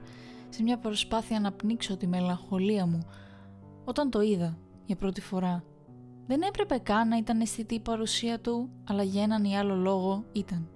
σε 0.50 0.64
μια 0.64 0.78
προσπάθεια 0.78 1.40
να 1.40 1.52
πνίξω 1.52 1.98
τη 1.98 2.08
μελαγχολία 2.08 2.86
μου 2.86 3.06
όταν 3.86 4.10
το 4.10 4.22
είδα 4.22 4.58
για 4.86 4.96
πρώτη 4.96 5.22
φορά. 5.22 5.64
Δεν 6.28 6.42
έπρεπε 6.42 6.78
καν 6.78 7.08
να 7.08 7.18
ήταν 7.18 7.42
αισθητή 7.42 7.76
η 7.76 7.80
παρουσία 7.80 8.40
του, 8.40 8.70
αλλά 8.88 9.04
για 9.04 9.24
έναν 9.24 9.44
ή 9.44 9.58
άλλο 9.58 9.76
λόγο 9.76 10.26
ήταν. 10.32 10.70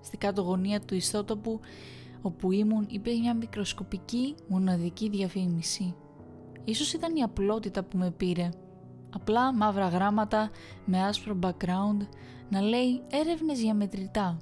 Στη 0.00 0.16
κάτω 0.16 0.42
γωνία 0.42 0.80
του 0.80 0.94
ιστότοπου 0.94 1.60
όπου 2.22 2.52
ήμουν 2.52 2.86
υπήρχε 2.88 3.20
μια 3.20 3.34
μικροσκοπική 3.34 4.34
μοναδική 4.48 5.08
διαφήμιση 5.08 5.94
Ίσως 6.64 6.92
ήταν 6.92 7.16
η 7.16 7.22
απλότητα 7.22 7.82
που 7.82 7.96
με 7.96 8.10
πήρε. 8.10 8.48
Απλά 9.14 9.54
μαύρα 9.54 9.88
γράμματα 9.88 10.50
με 10.84 11.02
άσπρο 11.02 11.38
background 11.42 12.06
να 12.48 12.60
λέει 12.60 13.02
έρευνες 13.10 13.60
για 13.60 13.74
μετρητά. 13.74 14.36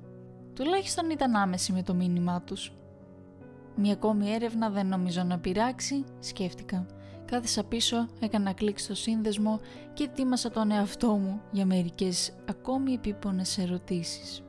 Τουλάχιστον 0.54 1.10
ήταν 1.10 1.34
άμεση 1.34 1.72
με 1.72 1.82
το 1.82 1.94
μήνυμά 1.94 2.42
τους. 2.42 2.72
Μια 3.76 3.92
ακόμη 3.92 4.30
έρευνα 4.30 4.70
δεν 4.70 4.86
νομίζω 4.86 5.22
να 5.22 5.38
πειράξει, 5.38 6.04
σκέφτηκα. 6.18 6.86
Κάθισα 7.24 7.64
πίσω, 7.64 8.08
έκανα 8.20 8.52
κλικ 8.52 8.78
στο 8.78 8.94
σύνδεσμο 8.94 9.60
και 9.94 10.04
ετοίμασα 10.04 10.50
τον 10.50 10.70
εαυτό 10.70 11.08
μου 11.08 11.40
για 11.50 11.66
μερικές 11.66 12.32
ακόμη 12.48 12.92
επίπονες 12.92 13.58
ερωτήσεις. 13.58 14.42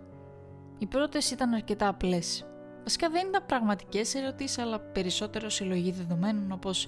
Οι 0.78 0.86
πρώτες 0.86 1.32
ήταν 1.32 1.54
αρκετά 1.54 1.88
απλές. 1.88 2.44
Βασικά 2.84 3.10
δεν 3.10 3.28
ήταν 3.28 3.46
πραγματικές 3.46 4.16
ερωτήσεις, 4.16 4.58
αλλά 4.58 4.80
περισσότερο 4.80 5.50
συλλογή 5.50 5.92
δεδομένων 5.92 6.52
όπως 6.52 6.88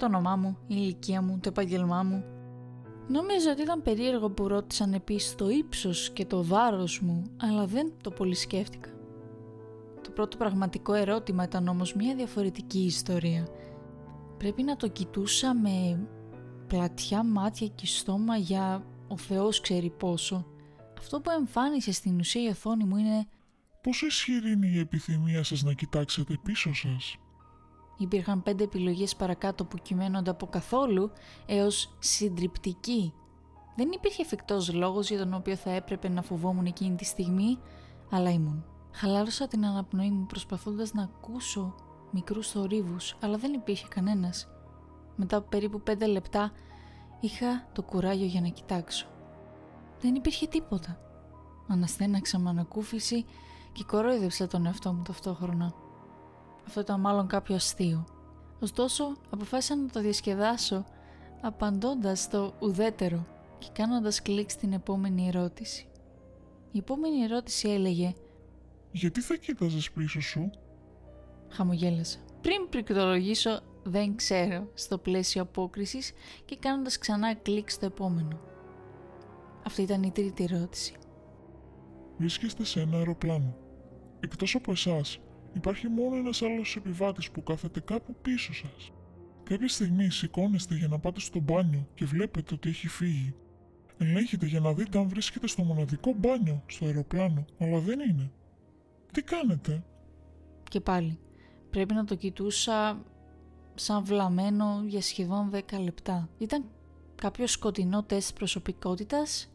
το 0.00 0.06
όνομά 0.06 0.36
μου, 0.36 0.56
η 0.66 0.74
ηλικία 0.78 1.22
μου, 1.22 1.38
το 1.42 1.48
επαγγελμά 1.48 2.02
μου. 2.02 2.24
Νόμιζα 3.08 3.50
ότι 3.50 3.62
ήταν 3.62 3.82
περίεργο 3.82 4.30
που 4.30 4.48
ρώτησαν 4.48 4.92
επίσης 4.92 5.34
το 5.34 5.48
ύψος 5.48 6.10
και 6.10 6.24
το 6.24 6.44
βάρος 6.44 7.00
μου, 7.00 7.22
αλλά 7.36 7.66
δεν 7.66 7.92
το 8.02 8.10
πολύ 8.10 8.34
σκέφτηκα. 8.34 8.88
Το 10.02 10.10
πρώτο 10.10 10.36
πραγματικό 10.36 10.94
ερώτημα 10.94 11.44
ήταν 11.44 11.68
όμως 11.68 11.94
μια 11.94 12.14
διαφορετική 12.14 12.84
ιστορία. 12.84 13.48
Πρέπει 14.38 14.62
να 14.62 14.76
το 14.76 14.88
κοιτούσα 14.88 15.54
με 15.54 16.06
πλατιά 16.66 17.24
μάτια 17.24 17.66
και 17.66 17.86
στόμα 17.86 18.36
για 18.36 18.84
ο 19.08 19.16
Θεός 19.16 19.60
ξέρει 19.60 19.90
πόσο. 19.90 20.46
Αυτό 20.98 21.20
που 21.20 21.30
εμφάνισε 21.30 21.92
στην 21.92 22.18
ουσία 22.18 22.42
η 22.42 22.48
οθόνη 22.48 22.84
μου 22.84 22.96
είναι 22.96 23.26
«Πόσο 23.82 24.06
ισχυρή 24.06 24.52
είναι 24.52 24.66
η 24.66 24.78
επιθυμία 24.78 25.42
σας 25.42 25.62
να 25.62 25.72
κοιτάξετε 25.72 26.38
πίσω 26.42 26.74
σας» 26.74 27.16
Υπήρχαν 28.00 28.42
πέντε 28.42 28.64
επιλογές 28.64 29.16
παρακάτω 29.16 29.64
που 29.64 29.76
κυμαίνονται 29.82 30.30
από 30.30 30.46
καθόλου 30.46 31.10
έως 31.46 31.96
συντριπτική. 31.98 33.12
Δεν 33.76 33.90
υπήρχε 33.92 34.22
εφικτός 34.22 34.72
λόγος 34.72 35.08
για 35.08 35.18
τον 35.18 35.34
οποίο 35.34 35.56
θα 35.56 35.70
έπρεπε 35.70 36.08
να 36.08 36.22
φοβόμουν 36.22 36.66
εκείνη 36.66 36.96
τη 36.96 37.04
στιγμή, 37.04 37.58
αλλά 38.10 38.30
ήμουν. 38.30 38.64
Χαλάρωσα 38.92 39.48
την 39.48 39.66
αναπνοή 39.66 40.10
μου 40.10 40.26
προσπαθώντας 40.26 40.92
να 40.92 41.02
ακούσω 41.02 41.74
μικρούς 42.10 42.48
θορύβους, 42.48 43.16
αλλά 43.20 43.36
δεν 43.36 43.52
υπήρχε 43.52 43.86
κανένας. 43.88 44.48
Μετά 45.16 45.36
από 45.36 45.48
περίπου 45.48 45.80
πέντε 45.80 46.06
λεπτά 46.06 46.52
είχα 47.20 47.68
το 47.72 47.82
κουράγιο 47.82 48.26
για 48.26 48.40
να 48.40 48.48
κοιτάξω. 48.48 49.06
Δεν 50.00 50.14
υπήρχε 50.14 50.46
τίποτα. 50.46 50.98
Αναστέναξα 51.68 52.38
με 52.38 52.50
ανακούφιση 52.50 53.24
και 53.72 53.84
κορόιδευσα 53.84 54.46
τον 54.46 54.66
εαυτό 54.66 54.92
μου 54.92 55.02
ταυτόχρονα. 55.02 55.74
Αυτό 56.66 56.80
ήταν 56.80 57.00
μάλλον 57.00 57.26
κάποιο 57.26 57.54
αστείο. 57.54 58.04
Ωστόσο, 58.60 59.16
αποφάσισα 59.30 59.76
να 59.76 59.88
το 59.88 60.00
διασκεδάσω 60.00 60.84
απαντώντας 61.40 62.28
το 62.28 62.54
ουδέτερο 62.60 63.26
και 63.58 63.68
κάνοντας 63.72 64.22
κλικ 64.22 64.50
στην 64.50 64.72
επόμενη 64.72 65.28
ερώτηση. 65.28 65.86
Η 66.72 66.78
επόμενη 66.78 67.22
ερώτηση 67.22 67.68
έλεγε 67.68 68.14
«Γιατί 68.92 69.20
θα 69.20 69.36
κοίταζες 69.36 69.90
πίσω 69.90 70.20
σου» 70.20 70.50
Χαμογέλασα. 71.48 72.18
πριν 72.40 72.68
πληκτρολογήσω 72.68 73.60
δεν 73.82 74.16
ξέρω 74.16 74.68
στο 74.74 74.98
πλαίσιο 74.98 75.42
απόκρισης 75.42 76.12
και 76.44 76.56
κάνοντας 76.56 76.98
ξανά 76.98 77.34
κλικ 77.34 77.70
στο 77.70 77.86
επόμενο. 77.86 78.40
Αυτή 79.66 79.82
ήταν 79.82 80.02
η 80.02 80.10
τρίτη 80.10 80.48
ερώτηση. 80.50 80.94
Βρίσκεστε 82.18 82.64
σε 82.64 82.80
ένα 82.80 82.96
αεροπλάνο. 82.96 83.56
Εκτός 84.20 84.54
από 84.54 84.70
εσάς, 84.70 85.18
υπάρχει 85.52 85.88
μόνο 85.88 86.16
ένας 86.16 86.42
άλλος 86.42 86.76
επιβάτης 86.76 87.30
που 87.30 87.42
κάθεται 87.42 87.80
κάπου 87.80 88.14
πίσω 88.22 88.54
σας. 88.54 88.92
Κάποια 89.42 89.68
στιγμή 89.68 90.10
σηκώνεστε 90.10 90.74
για 90.74 90.88
να 90.88 90.98
πάτε 90.98 91.20
στο 91.20 91.40
μπάνιο 91.40 91.88
και 91.94 92.04
βλέπετε 92.04 92.54
ότι 92.54 92.68
έχει 92.68 92.88
φύγει. 92.88 93.34
Ελέγχετε 93.98 94.46
για 94.46 94.60
να 94.60 94.72
δείτε 94.72 94.98
αν 94.98 95.08
βρίσκεται 95.08 95.46
στο 95.46 95.62
μοναδικό 95.62 96.12
μπάνιο 96.16 96.62
στο 96.66 96.86
αεροπλάνο, 96.86 97.44
αλλά 97.58 97.78
δεν 97.78 98.00
είναι. 98.00 98.30
Τι 99.12 99.22
κάνετε; 99.22 99.84
Και 100.70 100.80
πάλι, 100.80 101.18
πρέπει 101.70 101.94
να 101.94 102.04
το 102.04 102.14
κοιτούσα 102.14 103.02
σαν 103.74 104.04
βλαμμένο 104.04 104.82
για 104.86 105.02
σχεδόν 105.02 105.50
10 105.50 105.78
λεπτά. 105.82 106.28
Ήταν 106.38 106.64
κάποιο 107.14 107.46
σκοτεινό 107.46 108.02
τεστ 108.02 108.36
προσωπικότητας; 108.36 109.52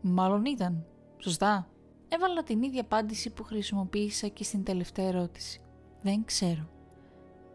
Μάλλον 0.00 0.44
ήταν. 0.44 0.86
Σωστά; 1.18 1.68
Έβαλα 2.08 2.42
την 2.42 2.62
ίδια 2.62 2.80
απάντηση 2.80 3.30
που 3.30 3.44
χρησιμοποίησα 3.44 4.28
και 4.28 4.44
στην 4.44 4.64
τελευταία 4.64 5.06
ερώτηση. 5.06 5.60
Δεν 6.02 6.24
ξέρω. 6.24 6.68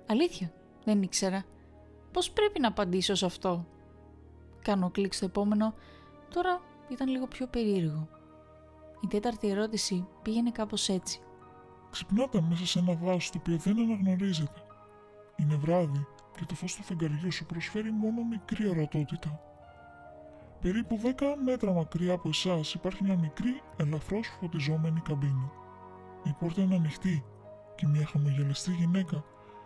Αλήθεια, 0.07 0.51
δεν 0.83 1.01
ήξερα. 1.01 1.43
Πώς 2.11 2.31
πρέπει 2.31 2.59
να 2.59 2.67
απαντήσω 2.67 3.15
σε 3.15 3.25
αυτό; 3.25 3.65
Κάνω 4.61 4.89
κλικ 4.89 5.13
στο 5.13 5.25
επόμενο, 5.25 5.73
τώρα 6.33 6.61
ήταν 6.89 7.07
λίγο 7.07 7.27
πιο 7.27 7.47
περίεργο. 7.47 8.07
Η 9.03 9.07
τέταρτη 9.07 9.49
ερώτηση 9.49 10.07
πήγαινε 10.21 10.51
κάπως 10.51 10.89
έτσι. 10.89 11.19
Ξυπνάτε 11.91 12.41
μέσα 12.41 12.65
σε 12.65 12.79
ένα 12.79 12.93
δάσο 12.93 13.31
το 13.31 13.37
οποίο 13.39 13.57
δεν 13.57 13.79
αναγνωρίζετε. 13.79 14.63
Είναι 15.35 15.55
βράδυ 15.55 16.07
και 16.37 16.45
το 16.45 16.55
φως 16.55 16.75
του 16.75 16.83
φεγγαριού 16.83 17.31
σου 17.31 17.45
προσφέρει 17.45 17.91
μόνο 17.91 18.23
μικρή 18.23 18.69
ορατότητα. 18.69 19.41
Περίπου 20.61 20.99
10 21.03 21.09
μέτρα 21.45 21.71
μακριά 21.71 22.13
από 22.13 22.29
εσάς 22.29 22.73
υπάρχει 22.73 23.03
μια 23.03 23.17
μικρή, 23.17 23.61
ελαφρώς 23.77 24.27
φωτιζόμενη 24.39 24.99
καμπίνα. 24.99 25.51
Η 26.23 26.35
πόρτα 26.39 26.61
είναι 26.61 26.75
ανοιχτή 26.75 27.25
και 27.75 27.87
μια 27.87 28.05
χαμογελαστή 28.05 28.71
γυναίκα 28.71 29.23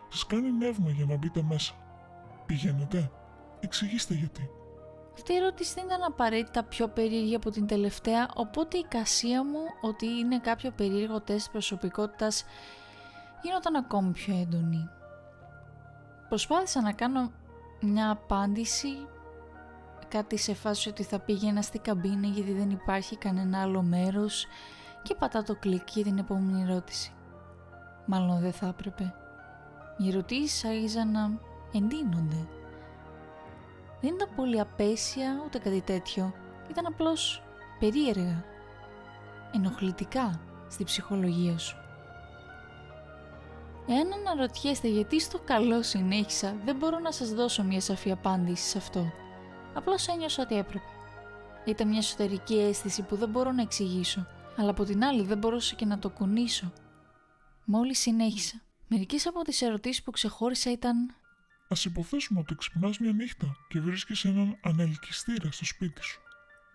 σας 0.10 0.26
κάνει 0.26 0.52
νεύμα 0.52 0.90
για 0.90 1.06
να 1.06 1.18
μπείτε 1.18 1.42
μέσα. 1.42 1.74
Πηγαίνετε, 2.46 3.12
εξηγήστε 3.60 4.14
γιατί. 4.14 4.50
Αυτή 5.14 5.34
η 5.34 5.36
ερώτηση 5.36 5.74
δεν 5.74 5.86
ήταν 5.86 6.04
απαραίτητα 6.04 6.64
πιο 6.64 6.88
περίεργη 6.88 7.36
από 7.36 7.50
την 7.50 7.68
τελευταία, 7.68 8.30
οπότε 8.36 8.78
η 8.78 8.86
κασία 8.90 9.44
μου 9.44 9.60
ότι 9.82 10.06
είναι 10.06 10.40
κάποιο 10.40 10.72
περίεργο 10.72 11.22
τεστ 11.22 11.52
προσωπικότητας 11.52 12.46
γίνονταν 13.42 13.76
ακόμη 13.76 14.12
πιο 14.12 14.36
έντονη. 14.38 14.90
Προσπάθησα 16.30 16.82
να 16.82 16.94
κάνω 16.94 17.32
μια 17.82 18.10
απάντηση, 18.10 19.08
κάτι 20.14 20.38
σε 20.38 20.54
φάση 20.54 20.90
ότι 20.90 21.04
θα 21.04 21.20
πήγαινα 21.20 21.62
στην 21.62 21.82
καμπίνα 21.82 22.28
γιατί 22.28 22.52
δεν 22.54 22.70
υπάρχει 22.70 23.18
κανένα 23.18 23.62
άλλο 23.62 23.82
μέρος 23.82 24.48
και 25.04 25.16
πατά 25.16 25.44
το 25.44 25.56
κλικ 25.56 25.90
για 25.94 26.04
την 26.04 26.18
επόμενη 26.18 26.62
ερώτηση. 26.62 27.12
Μάλλον 28.06 28.40
δεν 28.40 28.52
θα 28.52 28.68
έπρεπε. 28.68 29.14
Οι 29.98 30.08
ερωτήσεις 30.10 30.66
άρχιζαν 30.66 31.12
να 31.12 31.40
εντείνονται. 31.74 32.48
Δεν 34.02 34.14
ήταν 34.14 34.30
πολύ 34.36 34.60
απέσια 34.60 35.42
ούτε 35.46 35.58
κάτι 35.58 35.82
τέτοιο. 35.82 36.34
Ήταν 36.70 36.86
απλώς 36.86 37.44
περίεργα. 37.80 38.44
Ενοχλητικά 39.54 40.42
στη 40.68 40.84
ψυχολογία 40.84 41.58
σου. 41.58 41.78
Εάν 43.88 44.14
αναρωτιέστε 44.14 44.88
γιατί 44.88 45.20
στο 45.20 45.40
καλό 45.40 45.84
συνέχισα, 45.84 46.56
δεν 46.66 46.76
μπορώ 46.76 47.00
να 47.00 47.12
σας 47.12 47.30
δώσω 47.34 47.64
μια 47.64 47.82
σαφή 47.82 48.12
απάντηση 48.12 48.70
σε 48.70 48.78
αυτό. 48.78 49.23
Απλώς 49.74 50.08
ένιωσα 50.08 50.44
ότι 50.44 50.58
έπρεπε. 50.58 50.86
Ήταν 51.66 51.88
μια 51.88 51.98
εσωτερική 51.98 52.60
αίσθηση 52.60 53.02
που 53.02 53.16
δεν 53.16 53.30
μπορώ 53.30 53.52
να 53.52 53.62
εξηγήσω, 53.62 54.28
αλλά 54.58 54.70
από 54.70 54.84
την 54.84 55.04
άλλη 55.04 55.24
δεν 55.24 55.38
μπορούσα 55.38 55.76
και 55.76 55.86
να 55.86 56.00
το 56.00 56.10
κουνήσω. 56.10 56.74
Μόλις 57.66 58.00
συνέχισα. 58.00 58.62
Μερικές 58.88 59.28
από 59.28 59.42
τις 59.42 59.62
ερωτήσεις 59.62 60.04
που 60.04 60.12
ξεχώρισα 60.12 60.72
ήταν 60.72 61.16
Α 61.68 61.76
υποθέσουμε 61.86 62.40
ότι 62.40 62.56
ξυπνάς 62.56 63.00
μια 63.00 63.12
νύχτα 63.12 63.56
και 63.68 63.80
βρίσκει 63.80 64.28
έναν 64.28 64.58
ανελκυστήρα 64.62 65.52
στο 65.52 65.66
σπίτι 65.66 66.04
σου. 66.04 66.22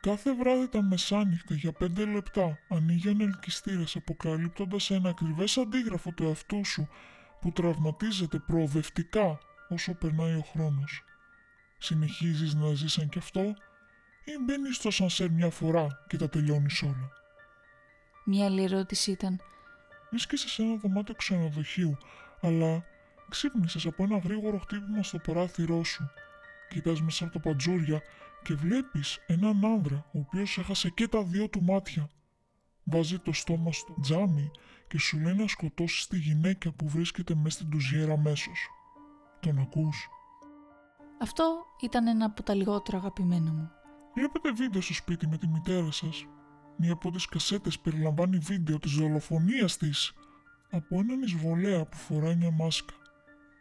Κάθε 0.01 0.35
βράδυ 0.35 0.69
τα 0.69 0.83
μεσάνυχτα 0.83 1.55
για 1.55 1.73
5 1.81 2.07
λεπτά 2.07 2.59
ανοίγει 2.69 3.09
ο 3.09 3.11
ανελκυστήρας 3.11 3.97
αποκαλύπτοντας 3.97 4.91
ένα 4.91 5.09
ακριβές 5.09 5.59
αντίγραφο 5.59 6.11
του 6.11 6.25
εαυτού 6.25 6.65
σου 6.65 6.89
που 7.41 7.53
τραυματίζεται 7.53 8.39
προοδευτικά 8.39 9.39
όσο 9.69 9.95
περνάει 9.95 10.35
ο 10.35 10.43
χρόνος. 10.53 11.03
Συνεχίζεις 11.79 12.55
να 12.55 12.75
ζεις 12.75 12.93
σαν 12.93 13.09
κι 13.09 13.19
αυτό 13.19 13.41
ή 14.25 14.33
μπαίνεις 14.45 14.77
στο 14.77 14.91
σανσέρ 14.91 15.31
μια 15.31 15.51
φορά 15.51 15.87
και 16.09 16.17
τα 16.17 16.29
τελειώνεις 16.29 16.83
όλα; 16.83 17.11
Μια 18.25 18.45
άλλη 18.45 18.63
ερώτηση 18.63 19.11
ήταν 19.11 19.41
Βρίσκεσαι 20.11 20.49
σε 20.49 20.63
ένα 20.63 20.77
δωμάτιο 20.77 21.15
ξενοδοχείου, 21.15 21.97
αλλά 22.41 22.85
ξύπνησες 23.29 23.87
από 23.87 24.03
ένα 24.03 24.19
γρήγορο 24.19 24.59
χτύπημα 24.59 25.03
στο 25.03 25.19
παράθυρό 25.19 25.85
σου. 25.85 26.11
Κοιτάς 26.69 27.03
μέσα 27.03 27.25
από 27.25 27.33
τα 27.33 27.41
παντζούρια 27.41 28.03
και 28.43 28.55
βλέπεις 28.55 29.19
έναν 29.27 29.65
άνδρα 29.65 29.97
ο 30.13 30.19
οποίος 30.19 30.59
έχασε 30.59 30.91
και 30.91 31.09
τα 31.09 31.23
δύο 31.23 31.49
του 31.49 31.63
μάτια. 31.63 32.11
Βάζει 32.85 33.19
το 33.19 33.33
στόμα 33.33 33.73
στο 33.73 33.95
τζάμι 34.01 34.51
και 34.89 34.99
σου 34.99 35.19
λέει 35.19 35.35
να 35.35 35.49
σκοτώσεις 35.49 36.07
τη 36.07 36.19
γυναίκα 36.19 36.73
που 36.73 36.89
βρίσκεται 36.89 37.35
μέσα 37.35 37.57
στην 37.57 37.71
τουζιέρα 37.71 38.13
αμέσως. 38.13 38.69
Τον 39.41 39.59
ακούς; 39.59 40.09
Αυτό 41.21 41.65
ήταν 41.81 42.07
ένα 42.07 42.25
από 42.25 42.43
τα 42.43 42.55
λιγότερα 42.55 42.97
αγαπημένα 42.97 43.53
μου. 43.53 43.71
Βλέπετε 44.15 44.53
βίντεο 44.53 44.81
στο 44.81 44.95
σπίτι 44.95 45.27
με 45.27 45.37
τη 45.37 45.49
μητέρα 45.49 45.91
σας. 45.91 46.27
Μία 46.77 46.93
από 46.93 47.11
τις 47.11 47.27
κασέτες 47.27 47.79
περιλαμβάνει 47.79 48.39
βίντεο 48.39 48.79
της 48.79 48.93
δολοφονίας 48.93 49.77
της 49.77 50.13
από 50.71 50.99
έναν 50.99 51.23
εισβολέα 51.23 51.87
που 51.87 51.97
φοράει 51.97 52.37
μια 52.37 52.51
μάσκα. 52.51 52.95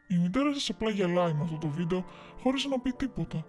Η 0.07 0.17
μητέρα 0.17 0.53
σας 0.53 0.69
απλά 0.69 0.89
γελάει 0.89 1.33
με 1.33 1.43
αυτό 1.43 1.57
το 1.57 1.67
βίντεο 1.67 2.05
χωρίς 2.39 2.65
να 2.65 2.79
πει 2.79 2.91
τίποτα. 2.91 3.45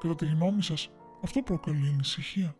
Κατά 0.00 0.14
τη 0.14 0.26
γνώμη 0.26 0.62
σας, 0.62 0.90
αυτό 1.22 1.42
προκαλεί 1.42 1.88
ανησυχία. 1.88 2.56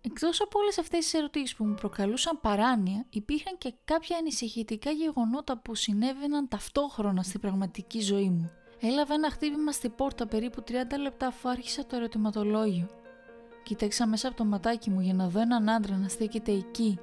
Εκτός 0.00 0.40
από 0.40 0.58
όλες 0.58 0.78
αυτές 0.78 0.98
τις 0.98 1.14
ερωτήσεις 1.14 1.56
που 1.56 1.64
μου 1.64 1.74
προκαλούσαν 1.74 2.40
παράνοια, 2.40 3.06
υπήρχαν 3.10 3.58
και 3.58 3.74
κάποια 3.84 4.16
ανησυχητικά 4.16 4.90
γεγονότα 4.90 5.58
που 5.58 5.74
συνέβαιναν 5.74 6.48
ταυτόχρονα 6.48 7.22
στην 7.22 7.40
πραγματική 7.40 8.00
ζωή 8.00 8.30
μου. 8.30 8.50
Έλαβα 8.82 9.14
ένα 9.14 9.30
χτύπημα 9.30 9.72
στη 9.72 9.88
πόρτα 9.88 10.26
περίπου 10.26 10.62
30 10.68 10.72
λεπτά 11.02 11.26
αφού 11.26 11.48
άρχισα 11.48 11.86
το 11.86 11.96
ερωτηματολόγιο. 11.96 12.88
Κοίταξα 13.62 14.06
μέσα 14.06 14.28
από 14.28 14.36
το 14.36 14.44
ματάκι 14.44 14.90
μου 14.90 15.00
για 15.00 15.14
να 15.14 15.28
δω 15.28 15.40
έναν 15.40 15.68
άντρα 15.68 15.96
να 15.96 16.08
στέκεται 16.08 16.52
εκεί, 16.52 16.98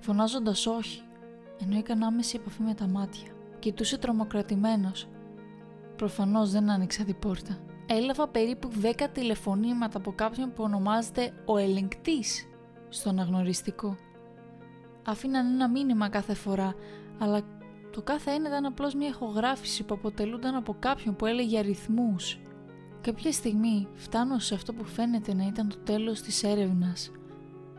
φωνάζοντας 0.00 0.66
όχι, 0.66 1.02
ενώ 1.62 1.78
έκανα 1.78 2.06
άμεση 2.06 2.36
επαφή 2.40 2.62
με 2.62 2.74
τα 2.74 2.86
μάτια. 2.86 3.32
Κοιτούσε 3.58 3.98
τρομοκρατημένος. 3.98 5.08
Προφανώς 5.96 6.50
δεν 6.50 6.70
άνοιξα 6.70 7.04
την 7.04 7.18
πόρτα. 7.18 7.58
Έλαβα 7.86 8.28
περίπου 8.28 8.70
10 8.82 9.06
τηλεφωνήματα 9.12 9.98
από 9.98 10.12
κάποιον 10.12 10.52
που 10.52 10.62
ονομάζεται 10.62 11.32
ο 11.44 11.56
ελεγκτής 11.56 12.48
στο 12.88 13.08
αναγνωριστικό. 13.08 13.96
Άφηναν 15.04 15.46
ένα 15.46 15.68
μήνυμα 15.68 16.08
κάθε 16.08 16.34
φορά, 16.34 16.74
αλλά 17.18 17.42
το 17.94 18.02
κάθε 18.02 18.30
ένα 18.30 18.48
ήταν 18.48 18.64
απλώς 18.64 18.94
μια 18.94 19.08
ηχογράφηση 19.08 19.84
που 19.84 19.94
αποτελούνταν 19.94 20.54
από 20.54 20.76
κάποιον 20.78 21.16
που 21.16 21.26
έλεγε 21.26 21.58
αριθμούς. 21.58 22.38
Κάποια 23.00 23.32
στιγμή 23.32 23.88
φτάνω 23.94 24.38
σε 24.38 24.54
αυτό 24.54 24.72
που 24.72 24.84
φαίνεται 24.84 25.34
να 25.34 25.46
ήταν 25.46 25.68
το 25.68 25.76
τέλος 25.76 26.20
της 26.20 26.42
έρευνας. 26.42 27.10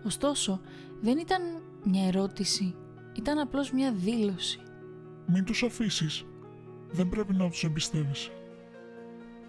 Ωστόσο, 0.06 0.62
δεν 1.02 1.18
ήταν 1.18 1.42
μια 1.84 2.08
ερώτηση, 2.08 2.76
ήταν 3.14 3.40
απλώς 3.40 3.72
μια 3.72 3.92
δήλωση. 3.92 4.60
Μην 5.26 5.44
τους 5.44 5.64
αφήσεις. 5.64 6.26
Δεν 6.90 7.10
πρέπει 7.10 7.34
να 7.34 7.50
τους 7.50 7.64
εμπιστεύεσαι. 7.64 8.32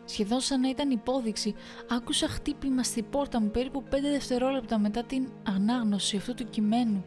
Σχεδόν 0.05 0.41
σαν 0.41 0.61
να 0.61 0.69
ήταν 0.69 0.91
υπόδειξη, 0.91 1.55
άκουσα 1.89 2.29
χτύπημα 2.29 2.83
στη 2.83 3.03
πόρτα 3.03 3.41
μου 3.41 3.51
περίπου 3.51 3.83
5 3.91 3.91
δευτερόλεπτα 4.03 4.79
μετά 4.79 5.05
την 5.05 5.29
ανάγνωση 5.43 6.17
αυτού 6.17 6.35
του 6.35 6.45
κειμένου. 6.51 7.05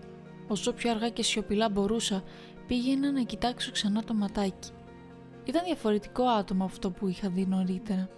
Όσο 0.47 0.73
πιο 0.73 0.91
αργά 0.91 1.09
και 1.09 1.23
σιωπηλά 1.23 1.69
μπορούσα, 1.69 2.23
πήγαινα 2.69 3.11
να 3.11 3.21
κοιτάξω 3.21 3.71
ξανά 3.71 4.03
το 4.03 4.13
ματάκι. 4.13 4.69
Ήταν 5.43 5.63
διαφορετικό 5.65 6.23
άτομο 6.23 6.63
αυτό 6.63 6.91
που 6.91 7.07
είχα 7.07 7.29
δει 7.29 7.45
νωρίτερα. 7.45 8.09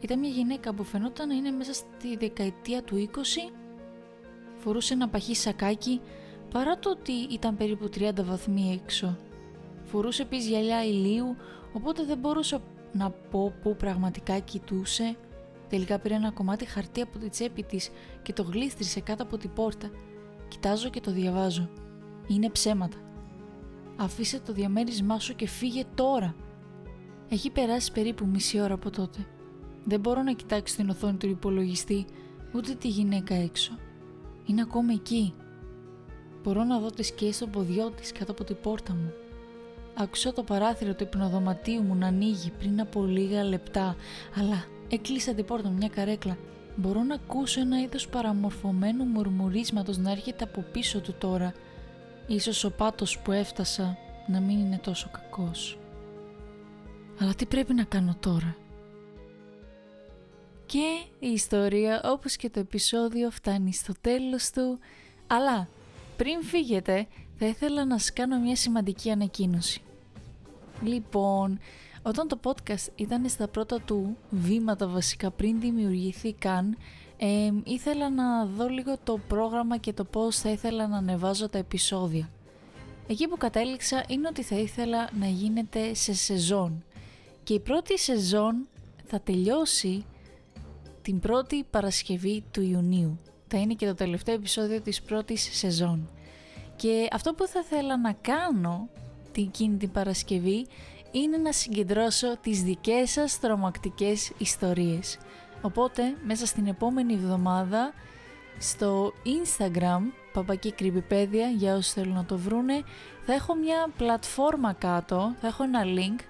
Ήταν 0.00 0.18
μια 0.18 0.28
γυναίκα 0.28 0.74
που 0.74 0.84
φαινόταν 0.84 1.28
να 1.28 1.34
είναι 1.34 1.50
μέσα 1.50 1.72
στη 1.72 2.16
δεκαετία 2.16 2.82
του 2.82 3.10
20, 3.14 3.52
φορούσε 4.56 4.94
ένα 4.94 5.08
παχύ 5.08 5.34
σακάκι 5.34 6.00
παρά 6.50 6.78
το 6.78 6.90
ότι 6.90 7.12
ήταν 7.12 7.56
περίπου 7.56 7.88
30 7.94 8.10
βαθμοί 8.22 8.80
έξω. 8.82 9.16
Φορούσε 9.82 10.22
επίσης 10.22 10.48
γυαλιά 10.48 10.84
ηλίου, 10.84 11.36
οπότε 11.72 12.04
δεν 12.04 12.18
μπορούσα 12.18 12.60
να 12.92 13.10
πω 13.10 13.52
πού 13.62 13.76
πραγματικά 13.76 14.38
κοιτούσε. 14.38 15.16
Τελικά 15.68 15.98
πήρε 15.98 16.14
ένα 16.14 16.30
κομμάτι 16.30 16.64
χαρτί 16.64 17.00
από 17.00 17.18
τη 17.18 17.28
τσέπη 17.28 17.62
της 17.62 17.90
και 18.22 18.32
το 18.32 18.42
γλίστρισε 18.42 19.00
κάτω 19.00 19.22
από 19.22 19.36
την 19.36 19.52
πόρτα. 19.52 19.90
Κοιτάζω 20.48 20.88
και 20.88 21.00
το 21.00 21.10
διαβάζω. 21.10 21.70
Είναι 22.26 22.50
ψέματα. 22.50 23.07
Αφήσε 24.00 24.40
το 24.40 24.52
διαμέρισμά 24.52 25.18
σου 25.18 25.36
και 25.36 25.46
φύγε 25.46 25.84
τώρα. 25.94 26.34
Έχει 27.28 27.50
περάσει 27.50 27.92
περίπου 27.92 28.26
μισή 28.26 28.60
ώρα 28.60 28.74
από 28.74 28.90
τότε. 28.90 29.26
Δεν 29.84 30.00
μπορώ 30.00 30.22
να 30.22 30.32
κοιτάξω 30.32 30.76
την 30.76 30.90
οθόνη 30.90 31.16
του 31.16 31.28
υπολογιστή, 31.28 32.06
ούτε 32.54 32.74
τη 32.74 32.88
γυναίκα 32.88 33.34
έξω. 33.34 33.72
Είναι 34.46 34.60
ακόμα 34.60 34.92
εκεί. 34.92 35.34
Μπορώ 36.42 36.64
να 36.64 36.78
δω 36.78 36.90
τη 36.90 37.02
σκιές 37.02 37.34
στο 37.34 37.46
ποδιό 37.46 37.90
της 37.90 38.12
κάτω 38.12 38.32
από 38.32 38.44
την 38.44 38.56
πόρτα 38.62 38.92
μου. 38.92 39.12
Άκουσα 39.94 40.32
το 40.32 40.42
παράθυρο 40.42 40.94
του 40.94 41.02
υπνοδωματίου 41.02 41.82
μου 41.82 41.94
να 41.94 42.06
ανοίγει 42.06 42.52
πριν 42.58 42.80
από 42.80 43.04
λίγα 43.04 43.44
λεπτά, 43.44 43.96
αλλά 44.34 44.64
έκλεισα 44.88 45.34
την 45.34 45.44
πόρτα 45.44 45.68
μια 45.68 45.88
καρέκλα. 45.88 46.38
Μπορώ 46.76 47.02
να 47.02 47.14
ακούσω 47.14 47.60
ένα 47.60 47.80
είδος 47.80 48.08
παραμορφωμένου 48.08 49.04
μουρμουρίσματος 49.04 49.98
να 49.98 50.10
έρχεται 50.10 50.44
από 50.44 50.64
πίσω 50.72 51.00
του 51.00 51.14
τώρα. 51.18 51.52
Ίσως 52.30 52.64
ο 52.64 52.70
πάτος 52.70 53.18
που 53.18 53.32
έφτασα 53.32 53.98
να 54.26 54.40
μην 54.40 54.58
είναι 54.58 54.78
τόσο 54.78 55.10
κακός. 55.12 55.78
Αλλά 57.20 57.34
τι 57.34 57.46
πρέπει 57.46 57.74
να 57.74 57.84
κάνω 57.84 58.16
τώρα; 58.20 58.56
Και 60.66 61.02
η 61.18 61.28
ιστορία 61.28 62.00
όπως 62.04 62.36
και 62.36 62.50
το 62.50 62.60
επεισόδιο 62.60 63.30
φτάνει 63.30 63.72
στο 63.72 63.92
τέλος 64.00 64.50
του, 64.50 64.78
αλλά 65.26 65.68
πριν 66.16 66.42
φύγετε 66.42 67.06
θα 67.38 67.46
ήθελα 67.46 67.84
να 67.84 67.98
σας 67.98 68.12
κάνω 68.12 68.38
μια 68.38 68.56
σημαντική 68.56 69.10
ανακοίνωση. 69.10 69.82
Λοιπόν, 70.82 71.58
όταν 72.02 72.28
το 72.28 72.38
podcast 72.42 72.88
ήταν 72.94 73.28
στα 73.28 73.48
πρώτα 73.48 73.80
του 73.80 74.16
βήματα 74.30 74.86
βασικά 74.86 75.30
πριν 75.30 75.60
δημιουργηθεί 75.60 76.32
καν, 76.32 76.76
ήθελα 77.64 78.10
να 78.10 78.46
δω 78.46 78.68
λίγο 78.68 78.96
το 79.04 79.18
πρόγραμμα 79.28 79.76
και 79.76 79.92
το 79.92 80.04
πώς 80.04 80.38
θα 80.38 80.50
ήθελα 80.50 80.86
να 80.86 80.96
ανεβάζω 80.96 81.48
τα 81.48 81.58
επεισόδια. 81.58 82.30
Εκεί 83.08 83.28
που 83.28 83.36
κατέληξα 83.36 84.04
είναι 84.08 84.28
ότι 84.28 84.42
θα 84.42 84.56
ήθελα 84.56 85.08
να 85.18 85.26
γίνεται 85.26 85.94
σε 85.94 86.14
σεζόν. 86.14 86.84
Και 87.42 87.54
η 87.54 87.60
πρώτη 87.60 87.98
σεζόν 87.98 88.68
θα 89.06 89.20
τελειώσει 89.20 90.04
την 91.02 91.20
πρώτη 91.20 91.64
Παρασκευή 91.70 92.44
του 92.50 92.62
Ιουνίου. 92.62 93.18
Θα 93.46 93.58
είναι 93.58 93.74
και 93.74 93.86
το 93.86 93.94
τελευταίο 93.94 94.34
επεισόδιο 94.34 94.80
της 94.80 95.02
πρώτης 95.02 95.48
σεζόν. 95.52 96.08
Και 96.76 97.08
αυτό 97.12 97.34
που 97.34 97.46
θα 97.46 97.60
ήθελα 97.64 97.96
να 97.96 98.12
κάνω 98.12 98.88
την 99.32 99.44
εκείνη 99.44 99.76
την 99.76 99.90
Παρασκευή 99.90 100.66
είναι 101.10 101.36
να 101.36 101.52
συγκεντρώσω 101.52 102.36
τις 102.36 102.62
δικές 102.62 103.10
σας 103.10 103.40
τρομακτικές 103.40 104.32
ιστορίες. 104.38 105.18
Οπότε 105.62 106.16
μέσα 106.26 106.46
στην 106.46 106.66
επόμενη 106.66 107.12
εβδομάδα 107.12 107.92
στο 108.58 109.12
Instagram 109.24 110.00
παπακή 110.32 110.72
κρυμπιπέδια 110.72 111.46
για 111.46 111.76
όσους 111.76 111.92
θέλουν 111.92 112.14
να 112.14 112.24
το 112.24 112.38
βρούνε 112.38 112.82
θα 113.26 113.32
έχω 113.32 113.54
μια 113.54 113.88
πλατφόρμα 113.96 114.72
κάτω, 114.72 115.34
θα 115.40 115.46
έχω 115.46 115.62
ένα 115.62 115.82
link 115.84 116.20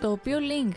το 0.00 0.10
οποίο 0.10 0.38
link 0.38 0.72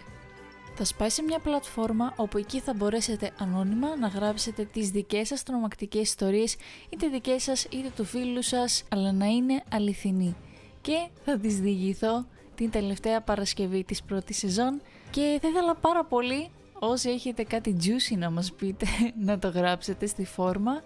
θα 0.81 0.85
σπάει 0.85 1.09
σε 1.09 1.21
μια 1.21 1.39
πλατφόρμα 1.39 2.13
όπου 2.15 2.37
εκεί 2.37 2.59
θα 2.59 2.73
μπορέσετε 2.73 3.31
ανώνυμα 3.39 3.95
να 3.95 4.07
γράψετε 4.07 4.63
τις 4.65 4.89
δικές 4.89 5.27
σας 5.27 5.43
τρομακτικές 5.43 6.01
ιστορίες 6.01 6.55
είτε 6.89 7.07
δικές 7.07 7.43
σας 7.43 7.63
είτε 7.63 7.91
του 7.95 8.03
φίλου 8.05 8.43
σας 8.43 8.83
αλλά 8.89 9.11
να 9.11 9.25
είναι 9.25 9.63
αληθινή. 9.71 10.35
Και 10.81 11.07
θα 11.25 11.37
τις 11.37 11.59
διηγηθώ 11.59 12.25
την 12.55 12.69
τελευταία 12.69 13.21
Παρασκευή 13.21 13.83
της 13.83 14.03
πρώτης 14.03 14.37
σεζόν 14.37 14.81
και 15.09 15.37
θα 15.41 15.47
ήθελα 15.47 15.75
πάρα 15.75 16.05
πολύ 16.05 16.49
όσοι 16.79 17.09
έχετε 17.09 17.43
κάτι 17.43 17.75
juicy 17.83 18.17
να 18.17 18.29
μας 18.29 18.53
πείτε 18.53 18.85
να 19.25 19.39
το 19.39 19.49
γράψετε 19.49 20.05
στη 20.05 20.25
φόρμα 20.25 20.83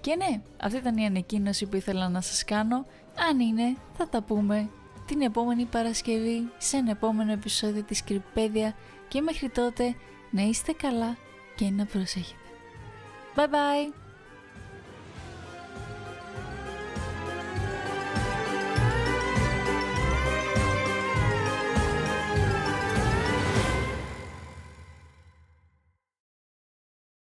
και 0.00 0.16
ναι, 0.16 0.40
αυτή 0.60 0.76
ήταν 0.76 0.96
η 0.96 1.06
ανακοίνωση 1.06 1.66
που 1.66 1.76
ήθελα 1.76 2.08
να 2.08 2.20
σας 2.20 2.44
κάνω 2.44 2.86
αν 3.30 3.40
είναι 3.40 3.76
θα 3.96 4.08
τα 4.08 4.22
πούμε 4.22 4.68
την 5.06 5.20
επόμενη 5.20 5.64
Παρασκευή 5.64 6.48
σε 6.58 6.76
ένα 6.76 6.90
επόμενο 6.90 7.32
επεισόδιο 7.32 7.82
της 7.82 8.04
Κρυπέδια 8.04 8.74
και 9.08 9.20
μέχρι 9.20 9.48
τότε 9.48 9.94
να 10.30 10.42
είστε 10.42 10.72
καλά 10.72 11.16
και 11.56 11.70
να 11.70 11.84
προσέχετε. 11.84 12.40
Bye 13.36 13.48
bye! 13.48 14.07